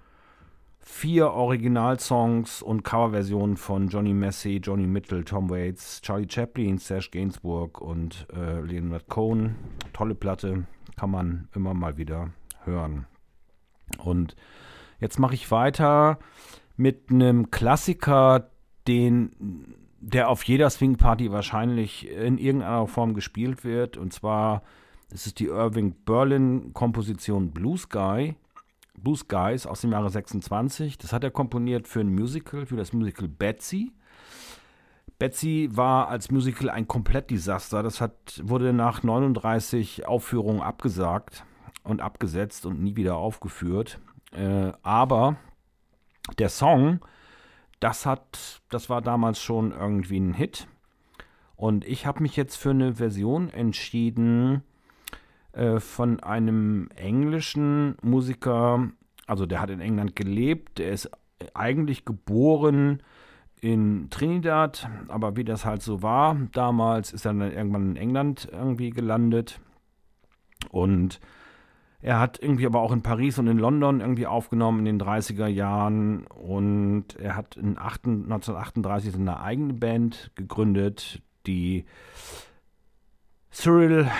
vier 0.79 1.31
Originalsongs 1.31 2.61
und 2.61 2.83
Coverversionen 2.83 3.57
von 3.57 3.87
Johnny 3.87 4.13
Massey, 4.13 4.57
Johnny 4.57 4.87
Mitchell, 4.87 5.23
Tom 5.23 5.49
Waits, 5.49 6.01
Charlie 6.01 6.27
Chaplin, 6.29 6.77
Serge 6.77 7.09
Gainsbourg 7.11 7.79
und 7.79 8.27
äh, 8.33 8.61
Leonard 8.61 9.07
Cohen. 9.07 9.55
Tolle 9.93 10.15
Platte, 10.15 10.65
kann 10.95 11.11
man 11.11 11.47
immer 11.55 11.73
mal 11.73 11.97
wieder 11.97 12.31
hören. 12.63 13.05
Und 13.97 14.35
jetzt 14.99 15.19
mache 15.19 15.35
ich 15.35 15.51
weiter 15.51 16.19
mit 16.75 17.11
einem 17.11 17.51
Klassiker, 17.51 18.49
den 18.87 19.75
der 19.99 20.29
auf 20.29 20.43
jeder 20.43 20.69
Swing-Party 20.69 21.31
wahrscheinlich 21.31 22.09
in 22.09 22.37
irgendeiner 22.37 22.87
Form 22.87 23.13
gespielt 23.13 23.63
wird. 23.63 23.95
Und 23.95 24.11
zwar 24.11 24.63
ist 25.11 25.27
es 25.27 25.33
die 25.33 25.45
Irving 25.45 25.95
Berlin-Komposition 26.05 27.51
Blue 27.51 27.77
Sky. 27.77 28.35
Blue 28.97 29.15
Skies 29.15 29.65
aus 29.65 29.81
dem 29.81 29.91
Jahre 29.91 30.09
26. 30.09 30.97
Das 30.97 31.13
hat 31.13 31.23
er 31.23 31.31
komponiert 31.31 31.87
für 31.87 32.01
ein 32.01 32.13
Musical, 32.13 32.65
für 32.65 32.75
das 32.75 32.93
Musical 32.93 33.27
Betsy. 33.27 33.91
Betsy 35.19 35.69
war 35.71 36.09
als 36.09 36.31
Musical 36.31 36.69
ein 36.69 36.87
Komplettdesaster. 36.87 37.81
Das 37.81 38.01
hat, 38.01 38.41
wurde 38.43 38.73
nach 38.73 39.03
39 39.03 40.05
Aufführungen 40.05 40.61
abgesagt 40.61 41.45
und 41.83 42.01
abgesetzt 42.01 42.65
und 42.65 42.81
nie 42.81 42.95
wieder 42.95 43.15
aufgeführt. 43.15 43.99
Äh, 44.31 44.73
aber 44.81 45.37
der 46.37 46.49
Song, 46.49 46.99
das 47.79 48.05
hat, 48.05 48.61
das 48.69 48.89
war 48.89 49.01
damals 49.01 49.41
schon 49.41 49.71
irgendwie 49.71 50.19
ein 50.19 50.33
Hit. 50.33 50.67
Und 51.55 51.85
ich 51.85 52.05
habe 52.05 52.21
mich 52.21 52.35
jetzt 52.35 52.55
für 52.55 52.71
eine 52.71 52.95
Version 52.95 53.49
entschieden 53.49 54.63
äh, 55.53 55.79
von 55.79 56.19
einem 56.21 56.89
englischen 56.95 57.95
Musiker, 58.01 58.89
also 59.27 59.45
der 59.45 59.61
hat 59.61 59.69
in 59.69 59.79
England 59.79 60.15
gelebt, 60.15 60.79
der 60.79 60.91
ist 60.91 61.09
eigentlich 61.53 62.05
geboren 62.05 63.03
in 63.61 64.09
Trinidad, 64.09 64.89
aber 65.07 65.35
wie 65.35 65.45
das 65.45 65.63
halt 65.63 65.81
so 65.81 66.01
war, 66.01 66.35
damals 66.51 67.13
ist 67.13 67.25
er 67.25 67.33
dann 67.33 67.51
irgendwann 67.51 67.91
in 67.91 67.97
England 67.97 68.49
irgendwie 68.51 68.89
gelandet 68.89 69.61
und 70.69 71.19
er 72.03 72.19
hat 72.19 72.37
irgendwie 72.41 72.65
aber 72.65 72.81
auch 72.81 72.91
in 72.91 73.01
Paris 73.01 73.39
und 73.39 73.47
in 73.47 73.57
London 73.57 74.01
irgendwie 74.01 74.27
aufgenommen 74.27 74.85
in 74.85 74.97
den 74.97 75.07
30er 75.07 75.47
Jahren 75.47 76.27
und 76.27 77.15
er 77.17 77.37
hat 77.37 77.55
in 77.55 77.77
1938 77.77 79.15
eine 79.15 79.39
eigene 79.39 79.73
Band 79.73 80.31
gegründet, 80.35 81.21
die 81.47 81.85
Cyril 83.51 84.11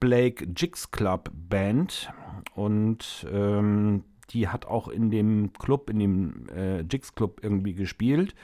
Blake 0.00 0.48
Jigs 0.56 0.90
Club 0.90 1.30
Band 1.32 2.12
und 2.56 3.24
ähm, 3.32 4.02
die 4.30 4.48
hat 4.48 4.66
auch 4.66 4.88
in 4.88 5.12
dem 5.12 5.52
Club, 5.52 5.90
in 5.90 6.00
dem 6.00 6.48
äh, 6.48 6.80
Jigs 6.80 7.14
Club 7.14 7.38
irgendwie 7.44 7.74
gespielt 7.74 8.34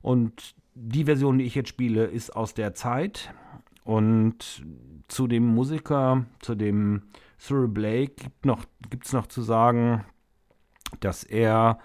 und 0.00 0.54
die 0.74 1.04
Version, 1.04 1.36
die 1.36 1.44
ich 1.44 1.54
jetzt 1.54 1.68
spiele, 1.68 2.06
ist 2.06 2.34
aus 2.34 2.54
der 2.54 2.72
Zeit 2.72 3.34
und 3.84 4.64
zu 5.06 5.26
dem 5.26 5.46
Musiker, 5.46 6.24
zu 6.40 6.54
dem 6.54 7.02
Cyril 7.38 7.68
Blake 7.68 8.14
gibt 8.16 8.46
noch, 8.46 8.64
noch 9.12 9.26
zu 9.26 9.42
sagen, 9.42 10.04
dass 11.00 11.24
er 11.24 11.78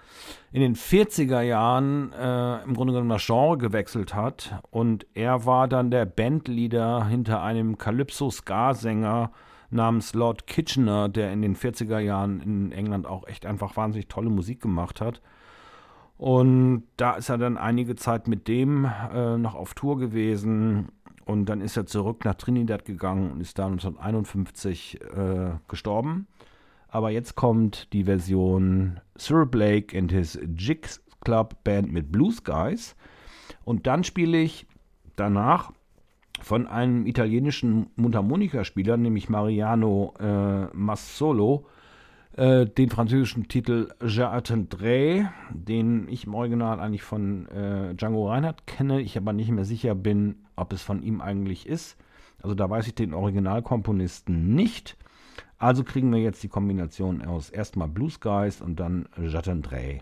in 0.52 0.60
den 0.60 0.76
40er 0.76 1.40
Jahren 1.40 2.12
äh, 2.12 2.62
im 2.62 2.74
Grunde 2.74 2.92
genommen 2.92 3.10
das 3.10 3.26
Genre 3.26 3.58
gewechselt 3.58 4.14
hat 4.14 4.62
und 4.70 5.06
er 5.14 5.44
war 5.44 5.68
dann 5.68 5.90
der 5.90 6.06
Bandleader 6.06 7.06
hinter 7.06 7.42
einem 7.42 7.78
Calypso-Ska-Sänger 7.78 9.32
namens 9.70 10.14
Lord 10.14 10.46
Kitchener, 10.46 11.08
der 11.08 11.32
in 11.32 11.42
den 11.42 11.56
40er 11.56 11.98
Jahren 11.98 12.40
in 12.40 12.72
England 12.72 13.06
auch 13.06 13.26
echt 13.26 13.46
einfach 13.46 13.76
wahnsinnig 13.76 14.08
tolle 14.08 14.30
Musik 14.30 14.60
gemacht 14.60 15.00
hat. 15.00 15.20
Und 16.18 16.84
da 16.98 17.14
ist 17.14 17.30
er 17.30 17.38
dann 17.38 17.56
einige 17.56 17.96
Zeit 17.96 18.28
mit 18.28 18.46
dem 18.46 18.84
äh, 19.12 19.36
noch 19.38 19.54
auf 19.54 19.74
Tour 19.74 19.98
gewesen 19.98 20.92
und 21.24 21.46
dann 21.46 21.60
ist 21.60 21.76
er 21.76 21.86
zurück 21.86 22.24
nach 22.24 22.34
Trinidad 22.34 22.84
gegangen 22.84 23.32
und 23.32 23.40
ist 23.40 23.58
da 23.58 23.66
1951 23.66 25.00
äh, 25.00 25.52
gestorben. 25.68 26.26
Aber 26.88 27.10
jetzt 27.10 27.36
kommt 27.36 27.92
die 27.92 28.04
Version 28.04 29.00
Sir 29.16 29.46
Blake 29.46 29.96
and 29.96 30.12
his 30.12 30.38
Jigs 30.56 31.02
Club 31.20 31.64
Band 31.64 31.92
mit 31.92 32.12
Blue 32.12 32.32
Skies. 32.32 32.96
Und 33.64 33.86
dann 33.86 34.04
spiele 34.04 34.38
ich 34.38 34.66
danach 35.16 35.72
von 36.40 36.66
einem 36.66 37.06
italienischen 37.06 37.86
Mundharmonikaspieler, 37.96 38.96
nämlich 38.96 39.28
Mariano 39.28 40.14
äh, 40.18 40.66
Massolo, 40.76 41.66
äh, 42.36 42.66
den 42.66 42.90
französischen 42.90 43.48
Titel 43.48 43.92
J'attendrai, 44.00 45.28
den 45.50 46.08
ich 46.08 46.26
im 46.26 46.34
Original 46.34 46.80
eigentlich 46.80 47.02
von 47.02 47.46
äh, 47.48 47.94
Django 47.94 48.28
Reinhardt 48.28 48.66
kenne, 48.66 49.00
ich 49.00 49.16
aber 49.16 49.32
nicht 49.32 49.50
mehr 49.50 49.64
sicher 49.64 49.94
bin, 49.94 50.36
ob 50.56 50.72
es 50.72 50.82
von 50.82 51.02
ihm 51.02 51.20
eigentlich 51.20 51.66
ist. 51.66 51.96
Also 52.42 52.54
da 52.54 52.68
weiß 52.68 52.86
ich 52.86 52.94
den 52.94 53.14
Originalkomponisten 53.14 54.54
nicht. 54.54 54.96
Also 55.58 55.84
kriegen 55.84 56.12
wir 56.12 56.20
jetzt 56.20 56.42
die 56.42 56.48
Kombination 56.48 57.22
aus 57.22 57.50
erstmal 57.50 57.88
Blue 57.88 58.10
Skies 58.10 58.60
und 58.60 58.80
dann 58.80 59.08
J'attendrai. 59.16 60.00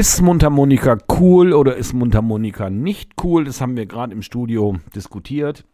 Ist 0.00 0.22
Mundharmonika 0.22 0.96
cool 1.20 1.52
oder 1.52 1.76
ist 1.76 1.92
Mundharmonika 1.92 2.70
nicht 2.70 3.22
cool? 3.22 3.44
Das 3.44 3.60
haben 3.60 3.76
wir 3.76 3.84
gerade 3.84 4.14
im 4.14 4.22
Studio 4.22 4.78
diskutiert. 4.94 5.66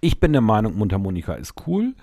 Ich 0.00 0.20
bin 0.20 0.30
der 0.30 0.40
Meinung, 0.40 0.78
Mundharmonika 0.78 1.34
ist 1.34 1.54
cool. 1.66 1.96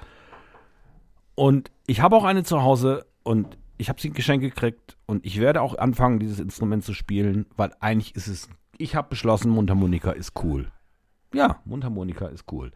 Und 1.36 1.72
ich 1.86 2.02
habe 2.02 2.18
auch 2.18 2.26
eine 2.26 2.44
zu 2.44 2.64
Hause 2.64 3.06
und 3.24 3.58
ich 3.78 3.88
habe 3.88 4.02
sie 4.02 4.10
geschenkt 4.10 4.44
gekriegt 4.44 4.98
und 5.06 5.26
ich 5.26 5.40
werde 5.40 5.62
auch 5.62 5.78
anfangen, 5.78 6.20
dieses 6.20 6.42
Instrument 6.42 6.84
zu 6.84 6.94
spielen, 6.94 7.46
weil 7.56 7.72
eigentlich 7.80 8.14
ist 8.18 8.28
es, 8.28 8.50
ich 8.78 8.98
habe 8.98 9.08
beschlossen, 9.08 9.50
Mundharmonika 9.50 10.12
ist 10.12 10.34
cool. 10.44 10.70
Ja, 11.34 11.62
Mundharmonika 11.64 12.28
ist 12.28 12.44
cool. 12.52 12.74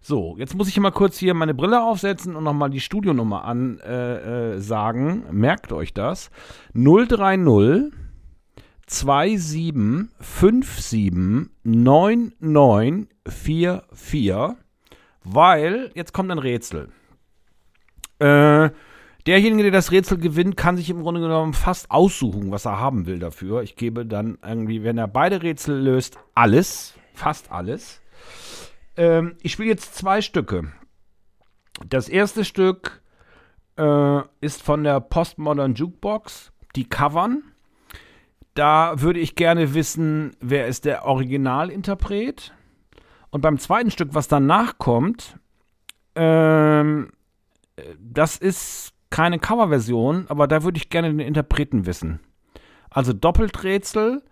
So, 0.00 0.36
jetzt 0.38 0.54
muss 0.54 0.68
ich 0.68 0.78
mal 0.78 0.92
kurz 0.92 1.18
hier 1.18 1.34
meine 1.34 1.54
Brille 1.54 1.82
aufsetzen 1.82 2.36
und 2.36 2.44
nochmal 2.44 2.70
die 2.70 2.78
Studionummer 2.78 3.44
ansagen. 3.44 5.22
Äh, 5.24 5.28
äh. 5.28 5.32
Merkt 5.32 5.72
euch 5.72 5.92
das. 5.92 6.30
030 6.74 7.92
2757 8.86 11.50
9944. 11.64 14.56
Weil, 15.24 15.90
jetzt 15.94 16.12
kommt 16.12 16.30
ein 16.30 16.38
Rätsel. 16.38 16.90
Äh, 18.18 18.70
derjenige, 19.26 19.64
der 19.64 19.72
das 19.72 19.92
Rätsel 19.92 20.18
gewinnt, 20.18 20.56
kann 20.56 20.76
sich 20.76 20.90
im 20.90 21.02
Grunde 21.02 21.20
genommen 21.20 21.54
fast 21.54 21.90
aussuchen, 21.90 22.50
was 22.50 22.64
er 22.64 22.80
haben 22.80 23.06
will 23.06 23.18
dafür. 23.18 23.62
Ich 23.62 23.76
gebe 23.76 24.04
dann 24.04 24.38
irgendwie, 24.44 24.82
wenn 24.82 24.98
er 24.98 25.08
beide 25.08 25.42
Rätsel 25.42 25.80
löst, 25.80 26.18
alles. 26.34 26.94
Fast 27.14 27.52
alles. 27.52 28.00
Ähm, 28.96 29.36
ich 29.42 29.52
spiele 29.52 29.68
jetzt 29.68 29.94
zwei 29.94 30.22
Stücke. 30.22 30.72
Das 31.88 32.08
erste 32.08 32.44
Stück 32.44 33.02
äh, 33.76 34.20
ist 34.40 34.62
von 34.62 34.84
der 34.84 35.00
Postmodern 35.00 35.74
Jukebox, 35.74 36.52
die 36.76 36.88
covern. 36.88 37.42
Da 38.54 39.00
würde 39.00 39.20
ich 39.20 39.34
gerne 39.34 39.74
wissen, 39.74 40.36
wer 40.40 40.66
ist 40.66 40.84
der 40.84 41.06
Originalinterpret. 41.06 42.52
Und 43.30 43.40
beim 43.40 43.58
zweiten 43.58 43.90
Stück, 43.90 44.10
was 44.12 44.28
danach 44.28 44.76
kommt, 44.78 45.38
ähm, 46.14 47.10
das 47.98 48.36
ist 48.36 48.92
keine 49.08 49.38
Coverversion, 49.38 50.26
aber 50.28 50.46
da 50.46 50.64
würde 50.64 50.76
ich 50.76 50.90
gerne 50.90 51.08
den 51.08 51.20
Interpreten 51.20 51.86
wissen. 51.86 52.20
Also 52.90 53.12
Doppelträtsel. 53.12 54.22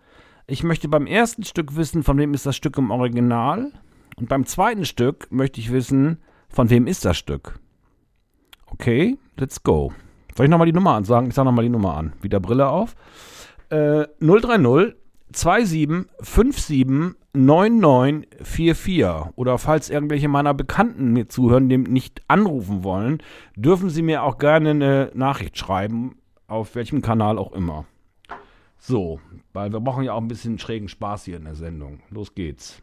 Ich 0.46 0.64
möchte 0.64 0.88
beim 0.88 1.06
ersten 1.06 1.44
Stück 1.44 1.76
wissen, 1.76 2.02
von 2.02 2.18
wem 2.18 2.34
ist 2.34 2.44
das 2.44 2.56
Stück 2.56 2.76
im 2.76 2.90
Original. 2.90 3.72
Und 4.16 4.28
beim 4.28 4.44
zweiten 4.44 4.84
Stück 4.84 5.28
möchte 5.30 5.60
ich 5.60 5.72
wissen, 5.72 6.18
von 6.48 6.68
wem 6.68 6.86
ist 6.86 7.04
das 7.04 7.16
Stück. 7.16 7.58
Okay, 8.66 9.16
let's 9.36 9.62
go. 9.62 9.92
Soll 10.36 10.46
ich 10.46 10.50
nochmal 10.50 10.66
die 10.66 10.72
Nummer 10.72 10.94
ansagen? 10.94 11.28
Ich 11.28 11.34
sage 11.34 11.46
nochmal 11.46 11.64
die 11.64 11.70
Nummer 11.70 11.96
an. 11.96 12.12
Wieder 12.20 12.40
Brille 12.40 12.68
auf. 12.68 12.96
Äh, 13.70 14.06
030 14.20 14.94
27 15.32 16.08
57 16.12 17.16
9944. 17.32 19.32
Oder 19.36 19.58
falls 19.58 19.90
irgendwelche 19.90 20.28
meiner 20.28 20.54
Bekannten 20.54 21.12
mir 21.12 21.28
zuhören, 21.28 21.68
die 21.68 21.78
nicht 21.78 22.22
anrufen 22.28 22.82
wollen, 22.82 23.18
dürfen 23.54 23.90
sie 23.90 24.02
mir 24.02 24.24
auch 24.24 24.38
gerne 24.38 24.70
eine 24.70 25.10
Nachricht 25.14 25.56
schreiben, 25.56 26.16
auf 26.48 26.74
welchem 26.74 27.02
Kanal 27.02 27.38
auch 27.38 27.52
immer. 27.52 27.84
So, 28.78 29.20
weil 29.52 29.72
wir 29.72 29.80
brauchen 29.80 30.04
ja 30.04 30.14
auch 30.14 30.20
ein 30.20 30.28
bisschen 30.28 30.58
schrägen 30.58 30.88
Spaß 30.88 31.26
hier 31.26 31.36
in 31.36 31.44
der 31.44 31.54
Sendung. 31.54 32.00
Los 32.10 32.34
geht's. 32.34 32.82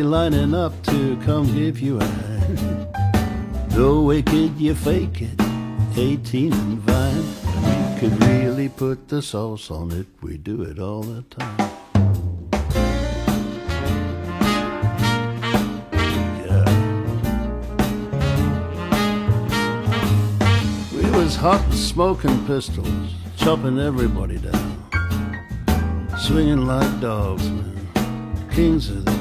Nobody 0.00 0.30
lining 0.30 0.54
up 0.54 0.82
to 0.84 1.16
come 1.26 1.44
give 1.54 1.78
you 1.78 2.00
a 2.00 2.04
hand. 2.04 2.86
Way 4.06 4.22
could 4.22 4.58
you 4.58 4.74
fake 4.74 5.20
it, 5.20 5.38
18 5.94 6.54
and 6.54 6.78
vine. 6.78 7.26
We 7.66 8.00
could 8.00 8.24
really 8.24 8.70
put 8.70 9.08
the 9.08 9.20
sauce 9.20 9.70
on 9.70 9.92
it, 9.92 10.06
we 10.22 10.38
do 10.38 10.62
it 10.62 10.78
all 10.78 11.02
the 11.02 11.20
time. 11.22 11.58
Yeah. 16.46 16.64
We 20.96 21.10
was 21.10 21.36
hot 21.36 21.62
smoking 21.74 22.46
pistols, 22.46 23.14
chopping 23.36 23.78
everybody 23.78 24.38
down. 24.38 24.78
Swinging 26.18 26.64
like 26.64 27.00
dogs, 27.02 27.50
man, 27.50 28.48
kings 28.50 28.88
of 28.88 29.04
the. 29.04 29.19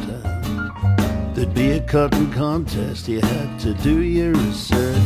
There'd 1.39 1.53
be 1.53 1.71
a 1.71 1.79
cutting 1.79 2.33
contest, 2.33 3.07
you 3.07 3.21
had 3.21 3.59
to 3.61 3.73
do 3.75 4.01
your 4.01 4.33
research. 4.33 4.97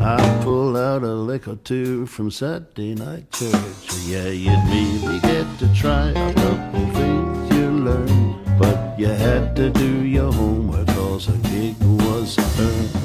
I 0.00 0.40
pull 0.42 0.78
out 0.78 1.02
a 1.02 1.12
lick 1.12 1.46
or 1.46 1.56
two 1.56 2.06
from 2.06 2.30
Saturday 2.30 2.94
night 2.94 3.30
church. 3.32 3.92
Yeah, 4.06 4.28
you'd 4.28 4.64
maybe 4.70 5.20
get 5.20 5.46
to 5.58 5.70
try 5.74 6.08
a 6.08 6.32
couple 6.32 6.86
things 6.94 7.54
you 7.54 7.70
learned. 7.70 8.58
But 8.58 8.98
you 8.98 9.08
had 9.08 9.54
to 9.56 9.68
do 9.68 10.06
your 10.06 10.32
homework, 10.32 10.86
cause 10.86 11.28
a 11.28 11.36
gig 11.48 11.76
was 11.80 12.38
earned. 12.58 13.01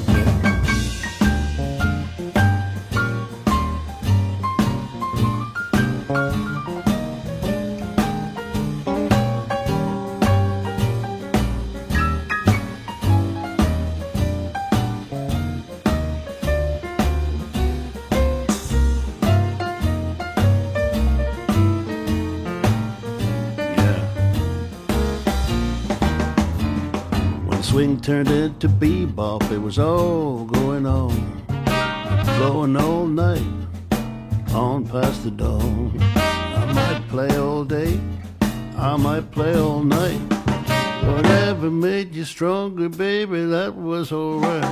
Turned 28.08 28.30
into 28.30 28.68
bebop, 28.70 29.52
it 29.52 29.58
was 29.58 29.78
all 29.78 30.46
going 30.46 30.86
on, 30.86 31.12
flowing 32.38 32.74
all 32.74 33.04
night, 33.04 33.46
on 34.54 34.86
past 34.86 35.24
the 35.24 35.30
dawn. 35.30 35.92
I 36.16 36.72
might 36.72 37.06
play 37.10 37.36
all 37.36 37.64
day, 37.64 38.00
I 38.78 38.96
might 38.96 39.30
play 39.30 39.54
all 39.58 39.82
night. 39.82 40.22
Whatever 41.04 41.70
made 41.70 42.14
you 42.14 42.24
stronger, 42.24 42.88
baby, 42.88 43.44
that 43.44 43.74
was 43.74 44.10
alright. 44.10 44.64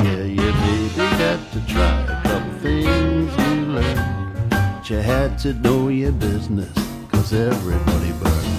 Yeah, 0.00 0.24
you 0.24 0.52
baby 0.52 0.94
got 1.16 1.40
to 1.52 1.60
try 1.66 2.02
a 2.02 2.22
couple 2.24 2.52
things 2.58 3.32
you 3.38 3.72
learned. 3.72 4.50
But 4.50 4.90
you 4.90 4.98
had 4.98 5.38
to 5.38 5.54
know 5.54 5.88
your 5.88 6.12
business, 6.12 6.76
cause 7.10 7.32
everybody 7.32 8.12
burned. 8.22 8.51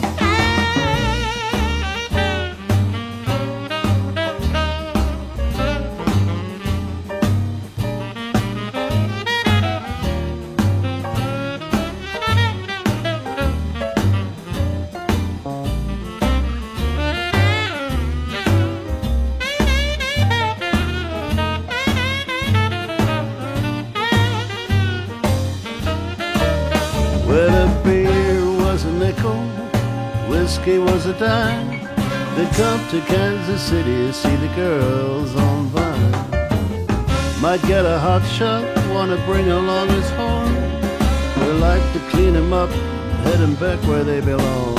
Whiskey 30.34 30.80
was 30.80 31.06
a 31.06 31.14
dime. 31.20 31.70
They 32.36 32.48
come 32.62 32.82
to 32.90 33.00
Kansas 33.14 33.62
City 33.62 33.98
to 34.08 34.14
see 34.14 34.36
the 34.38 34.52
girls 34.56 35.36
on 35.36 35.68
Vine. 35.74 36.12
Might 37.40 37.62
get 37.74 37.86
a 37.86 38.00
hot 38.00 38.24
shot, 38.38 38.64
wanna 38.96 39.20
bring 39.28 39.48
along 39.52 39.90
his 39.90 40.10
horn. 40.18 40.54
We 41.40 41.50
like 41.70 41.86
to 41.94 42.00
clean 42.12 42.34
him 42.34 42.52
up, 42.52 42.72
head 43.26 43.40
him 43.46 43.56
back 43.56 43.80
where 43.88 44.04
they 44.04 44.22
belong. 44.22 44.78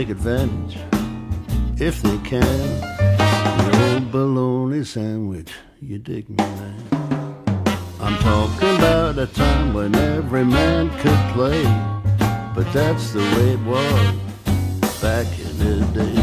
Take 0.00 0.08
advantage 0.08 0.78
if 1.78 2.00
they 2.00 2.16
can. 2.18 2.80
The 3.66 3.92
old 3.92 4.10
bologna 4.10 4.82
sandwich, 4.82 5.52
you 5.78 5.98
dig 5.98 6.26
me, 6.30 6.36
man. 6.36 6.82
I'm 8.00 8.16
talking 8.20 8.76
about 8.78 9.18
a 9.18 9.26
time 9.26 9.74
when 9.74 9.94
every 9.94 10.46
man 10.46 10.88
could 11.00 11.22
play, 11.34 11.64
but 12.54 12.72
that's 12.72 13.12
the 13.12 13.20
way 13.20 13.52
it 13.52 13.62
was 13.66 15.02
back 15.02 15.26
in 15.38 15.58
the 15.58 15.84
day. 15.92 16.19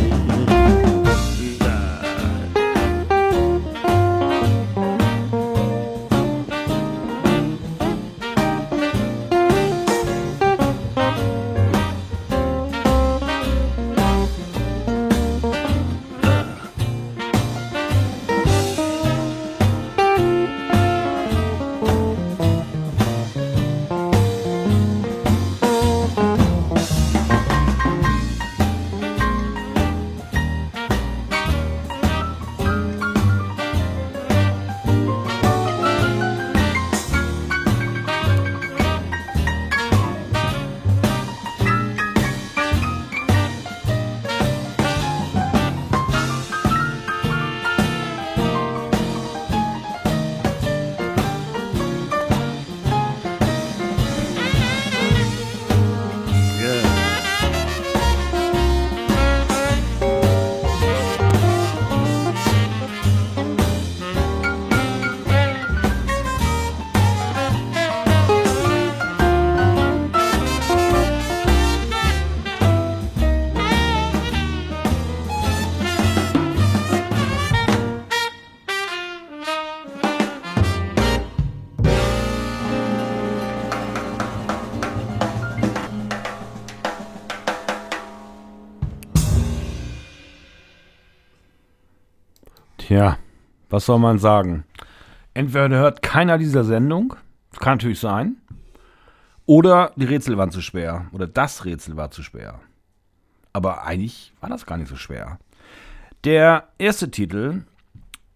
Was 93.78 93.86
soll 93.86 94.00
man 94.00 94.18
sagen? 94.18 94.64
Entweder 95.36 95.78
hört 95.78 96.02
keiner 96.02 96.40
dieser 96.40 96.64
Sendung, 96.64 97.16
kann 97.60 97.74
natürlich 97.74 98.00
sein, 98.00 98.38
oder 99.46 99.92
die 99.96 100.06
Rätsel 100.06 100.36
waren 100.36 100.50
zu 100.50 100.62
schwer, 100.62 101.06
oder 101.12 101.28
das 101.28 101.64
Rätsel 101.64 101.96
war 101.96 102.10
zu 102.10 102.24
schwer. 102.24 102.60
Aber 103.54 103.84
eigentlich 103.84 104.34
war 104.42 104.50
das 104.50 104.66
gar 104.66 104.78
nicht 104.78 104.88
so 104.88 104.96
schwer. 104.96 105.38
Der 106.24 106.70
erste 106.80 107.12
Titel, 107.12 107.66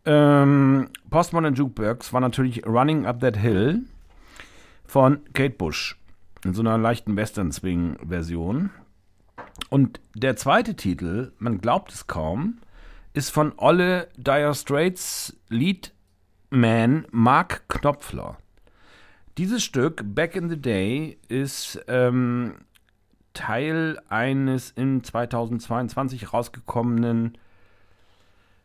ähm, 0.05 0.89
Postmodern 1.09 1.55
Jukebox, 1.55 2.13
war 2.13 2.21
natürlich 2.21 2.63
Running 2.67 3.07
Up 3.07 3.19
That 3.21 3.37
Hill 3.37 3.81
von 4.85 5.21
Kate 5.33 5.55
Bush 5.55 5.97
in 6.45 6.53
so 6.53 6.61
einer 6.61 6.77
leichten 6.77 7.15
Western-Swing-Version. 7.15 8.69
Und 9.71 9.99
der 10.13 10.35
zweite 10.35 10.75
Titel, 10.75 11.31
man 11.39 11.61
glaubt 11.61 11.91
es 11.91 12.05
kaum, 12.05 12.59
ist 13.13 13.29
von 13.29 13.53
Olle 13.57 14.09
Dire 14.17 14.53
Straits 14.53 15.37
Leadman 15.49 17.05
Mark 17.11 17.67
Knopfler. 17.67 18.37
Dieses 19.37 19.63
Stück, 19.63 20.01
Back 20.03 20.35
in 20.35 20.49
the 20.49 20.61
Day, 20.61 21.17
ist 21.27 21.83
ähm, 21.87 22.55
Teil 23.33 23.99
eines 24.09 24.71
in 24.71 25.03
2022 25.03 26.33
rausgekommenen 26.33 27.37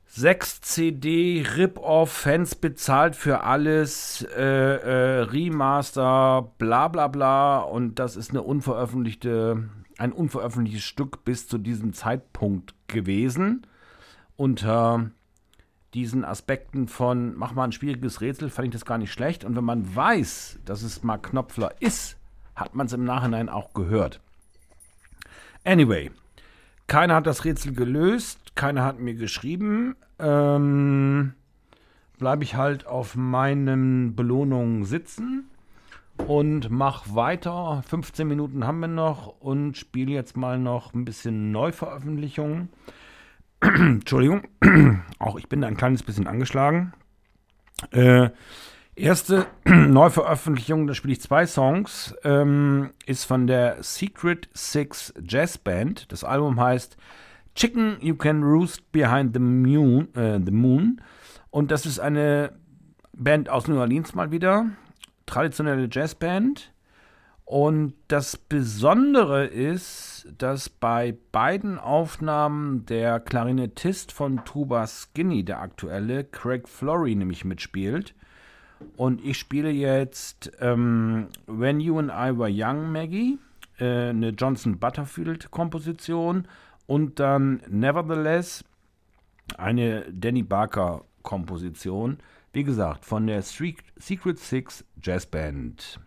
6 0.09 0.61
CD 0.61 1.45
Rip-Off, 1.57 2.13
Fans 2.13 2.55
bezahlt 2.55 3.17
für 3.17 3.43
alles, 3.43 4.27
äh, 4.37 4.43
äh, 4.43 5.21
Remaster, 5.23 6.53
bla 6.59 6.89
bla 6.89 7.09
bla. 7.09 7.59
Und 7.59 7.99
das 7.99 8.17
ist 8.17 8.31
eine 8.31 8.43
unveröffentlichte, 8.43 9.69
ein 9.99 10.13
unveröffentlichtes 10.13 10.85
Stück 10.85 11.25
bis 11.25 11.49
zu 11.49 11.59
diesem 11.59 11.93
Zeitpunkt 11.93 12.75
gewesen. 12.87 13.67
Unter 14.37 15.11
diesen 15.95 16.25
Aspekten 16.25 16.89
von 16.89 17.35
mach 17.37 17.53
mal 17.55 17.65
ein 17.65 17.73
schwieriges 17.73 18.21
Rätsel 18.21 18.51
fand 18.51 18.69
ich 18.69 18.73
das 18.73 18.85
gar 18.85 18.99
nicht 18.99 19.13
schlecht. 19.13 19.45
Und 19.45 19.57
wenn 19.57 19.65
man 19.65 19.95
weiß, 19.95 20.59
dass 20.65 20.83
es 20.83 21.03
Mark 21.03 21.31
Knopfler 21.31 21.75
ist, 21.81 22.17
hat 22.55 22.75
man 22.75 22.87
es 22.87 22.93
im 22.93 23.05
Nachhinein 23.05 23.49
auch 23.49 23.73
gehört. 23.73 24.21
Anyway, 25.65 26.11
keiner 26.87 27.17
hat 27.17 27.27
das 27.27 27.45
Rätsel 27.45 27.73
gelöst, 27.73 28.55
keiner 28.55 28.85
hat 28.85 28.99
mir 28.99 29.15
geschrieben. 29.15 29.97
Ähm, 30.19 31.35
Bleibe 32.19 32.45
ich 32.45 32.55
halt 32.55 32.87
auf 32.87 33.15
meinen 33.15 34.17
Belohnungen 34.17 34.87
sitzen 34.87 35.51
und 36.27 36.71
mach 36.71 37.15
weiter. 37.15 37.83
15 37.87 38.27
Minuten 38.27 38.67
haben 38.67 38.81
wir 38.81 38.89
noch 38.89 39.39
und 39.39 39.77
spiele 39.77 40.13
jetzt 40.13 40.35
mal 40.35 40.59
noch 40.59 40.95
ein 40.95 41.05
bisschen 41.05 41.53
Neuveröffentlichungen. 41.53 42.71
Entschuldigung, 43.61 44.43
auch 45.19 45.37
ich 45.37 45.49
bin 45.49 45.61
da 45.61 45.69
ein 45.69 45.77
kleines 45.77 46.03
bisschen 46.03 46.27
angeschlagen. 46.27 46.93
Äh, 47.91 48.31
erste 48.95 49.47
Neuveröffentlichung, 49.65 50.87
da 50.87 50.95
spiele 50.95 51.13
ich 51.13 51.21
zwei 51.21 51.47
Songs, 51.47 52.15
ähm, 52.25 52.91
ist 53.07 53.25
von 53.25 53.47
der 53.47 53.83
Secret 53.83 54.49
Six 54.53 55.15
Jazz 55.23 55.59
Band. 55.59 56.11
Das 56.13 56.25
Album 56.25 56.61
heißt 56.61 56.97
Chicken 57.55 57.97
You 58.01 58.17
Can 58.17 58.43
Roost 58.43 58.93
Behind 58.93 59.35
the 59.35 59.41
Moon, 59.41 60.15
äh, 60.15 60.39
the 60.45 60.53
Moon. 60.53 61.01
Und 61.51 61.71
das 61.71 61.87
ist 61.87 61.99
eine 61.99 62.53
Band 63.15 63.49
aus 63.49 63.67
New 63.67 63.79
Orleans 63.79 64.15
mal 64.15 64.31
wieder. 64.31 64.67
Traditionelle 65.25 65.89
Jazzband. 65.91 66.73
Und 67.47 67.95
das 68.09 68.37
Besondere 68.37 69.47
ist, 69.47 70.27
dass 70.37 70.69
bei 70.69 71.17
beiden 71.31 71.79
Aufnahmen 71.79 72.85
der 72.87 73.21
Klarinettist 73.21 74.11
von 74.11 74.45
Tuba 74.45 74.89
Skinny, 74.89 75.45
der 75.45 75.61
aktuelle, 75.61 76.25
Craig 76.25 76.69
Flory, 76.69 77.15
nämlich 77.15 77.45
mitspielt. 77.45 78.17
Und 78.97 79.25
ich 79.25 79.39
spiele 79.39 79.71
jetzt 79.71 80.51
ähm, 80.59 81.29
When 81.47 81.79
You 81.79 82.01
and 82.01 82.11
I 82.11 82.37
Were 82.37 82.51
Young, 82.53 82.91
Maggie, 82.91 83.39
äh, 83.79 84.09
eine 84.09 84.31
Johnson 84.31 84.81
Butterfield-Komposition. 84.81 86.49
Und 86.89 87.21
dann 87.21 87.63
Nevertheless, 87.69 88.65
eine 89.57 90.05
Danny 90.13 90.43
Barker-Komposition. 90.43 92.19
Wie 92.53 92.65
gesagt, 92.65 93.05
von 93.05 93.29
der 93.29 93.43
Secret 93.43 94.41
Six 94.41 94.85
Jazz 95.01 95.27
Band. 95.27 96.01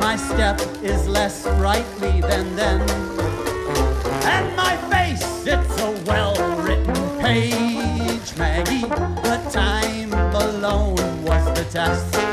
My 0.00 0.16
step 0.16 0.60
is 0.82 1.08
less 1.08 1.46
rightly 1.58 2.20
than 2.20 2.54
then. 2.54 2.80
And 4.24 4.56
my 4.56 4.76
face, 4.90 5.46
it's 5.46 5.80
a 5.80 5.90
well 6.06 6.34
written 6.62 6.94
page, 7.18 8.36
Maggie. 8.36 8.86
But 9.22 9.50
time 9.50 10.12
alone 10.12 11.24
was 11.24 11.44
the 11.58 11.66
test. 11.70 12.27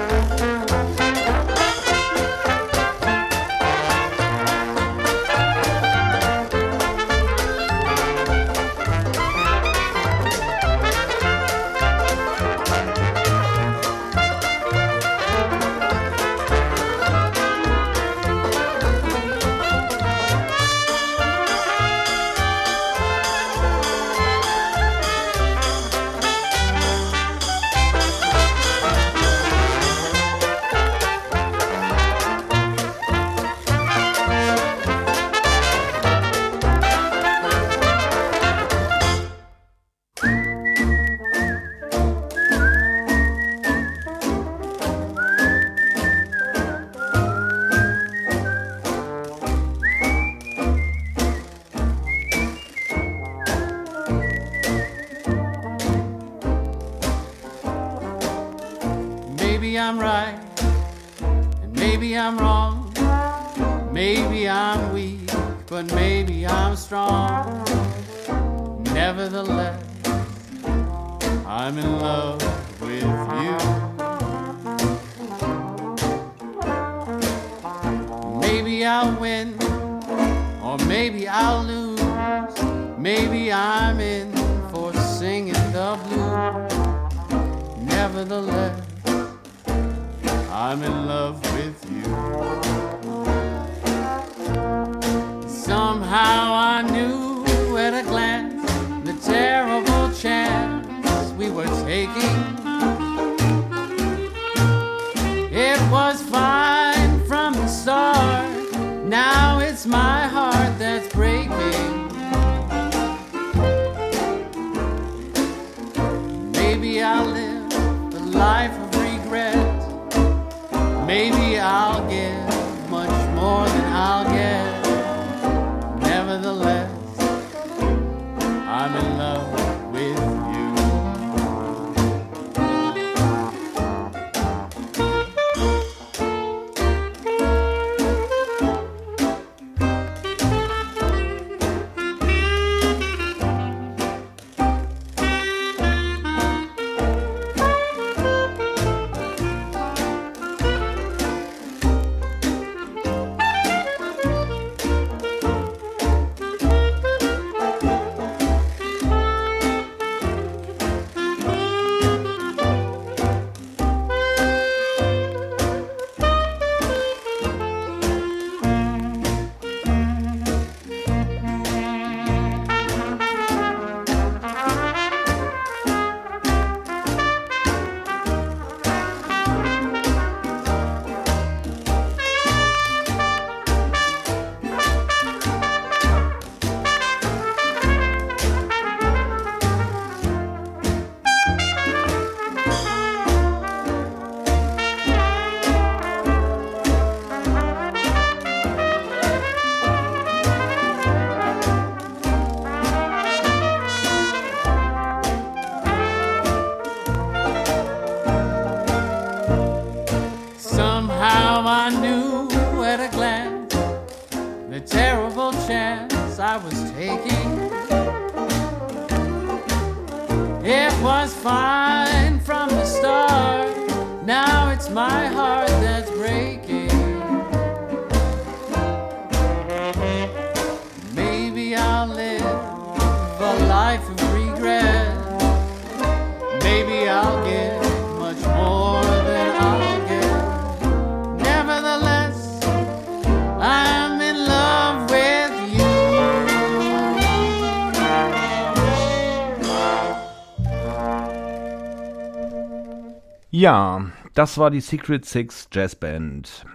Das 254.45 254.59
war 254.59 254.69
die 254.69 254.79
Secret 254.79 255.25
Six 255.25 255.69
Jazz 255.71 255.95
Band. 255.95 256.67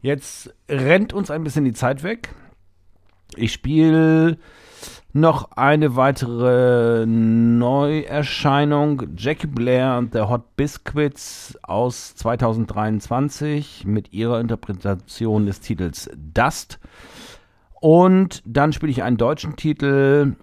Jetzt 0.00 0.54
rennt 0.70 1.12
uns 1.12 1.30
ein 1.30 1.44
bisschen 1.44 1.66
die 1.66 1.74
Zeit 1.74 2.02
weg. 2.02 2.30
Ich 3.36 3.52
spiele 3.52 4.38
noch 5.12 5.52
eine 5.52 5.96
weitere 5.96 7.04
Neuerscheinung. 7.04 9.02
Jackie 9.18 9.48
Blair 9.48 9.98
und 9.98 10.14
der 10.14 10.30
Hot 10.30 10.56
Biscuits 10.56 11.58
aus 11.62 12.14
2023 12.14 13.84
mit 13.84 14.14
ihrer 14.14 14.40
Interpretation 14.40 15.44
des 15.44 15.60
Titels 15.60 16.08
Dust. 16.16 16.78
Und 17.82 18.42
dann 18.46 18.72
spiele 18.72 18.92
ich 18.92 19.02
einen 19.02 19.18
deutschen 19.18 19.56
Titel 19.56 20.36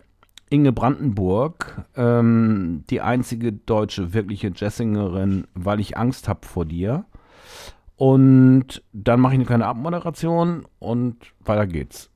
Inge 0.56 0.72
Brandenburg, 0.72 1.84
ähm, 1.98 2.86
die 2.90 3.02
einzige 3.02 3.52
deutsche 3.52 4.14
wirkliche 4.14 4.54
Jazzsingerin, 4.56 5.48
weil 5.54 5.82
ich 5.82 5.98
Angst 5.98 6.30
habe 6.30 6.48
vor 6.48 6.64
dir. 6.64 7.04
Und 7.98 8.82
dann 8.94 9.20
mache 9.20 9.34
ich 9.34 9.40
eine 9.40 9.46
kleine 9.46 9.66
Abmoderation 9.66 10.66
und 10.80 11.18
weiter 11.44 11.68
geht's. 11.68 12.10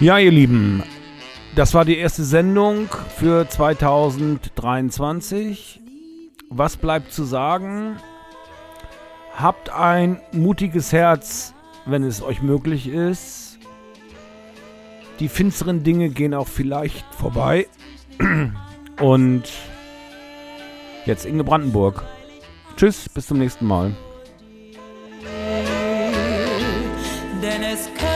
Ja, 0.00 0.18
ihr 0.18 0.30
Lieben, 0.30 0.84
das 1.56 1.74
war 1.74 1.84
die 1.84 1.98
erste 1.98 2.22
Sendung 2.22 2.88
für 3.16 3.48
2023. 3.48 5.80
Was 6.50 6.76
bleibt 6.76 7.12
zu 7.12 7.24
sagen? 7.24 7.96
Habt 9.34 9.70
ein 9.70 10.20
mutiges 10.30 10.92
Herz, 10.92 11.52
wenn 11.84 12.04
es 12.04 12.22
euch 12.22 12.42
möglich 12.42 12.88
ist. 12.88 13.58
Die 15.18 15.28
finsteren 15.28 15.82
Dinge 15.82 16.10
gehen 16.10 16.32
auch 16.32 16.46
vielleicht 16.46 17.04
vorbei. 17.12 17.66
Und 19.00 19.50
jetzt 21.06 21.26
Inge 21.26 21.42
Brandenburg. 21.42 22.04
Tschüss, 22.76 23.08
bis 23.08 23.26
zum 23.26 23.38
nächsten 23.38 23.66
Mal. 23.66 23.96
denn 27.42 27.62
es 27.62 27.86
könnte 27.86 28.07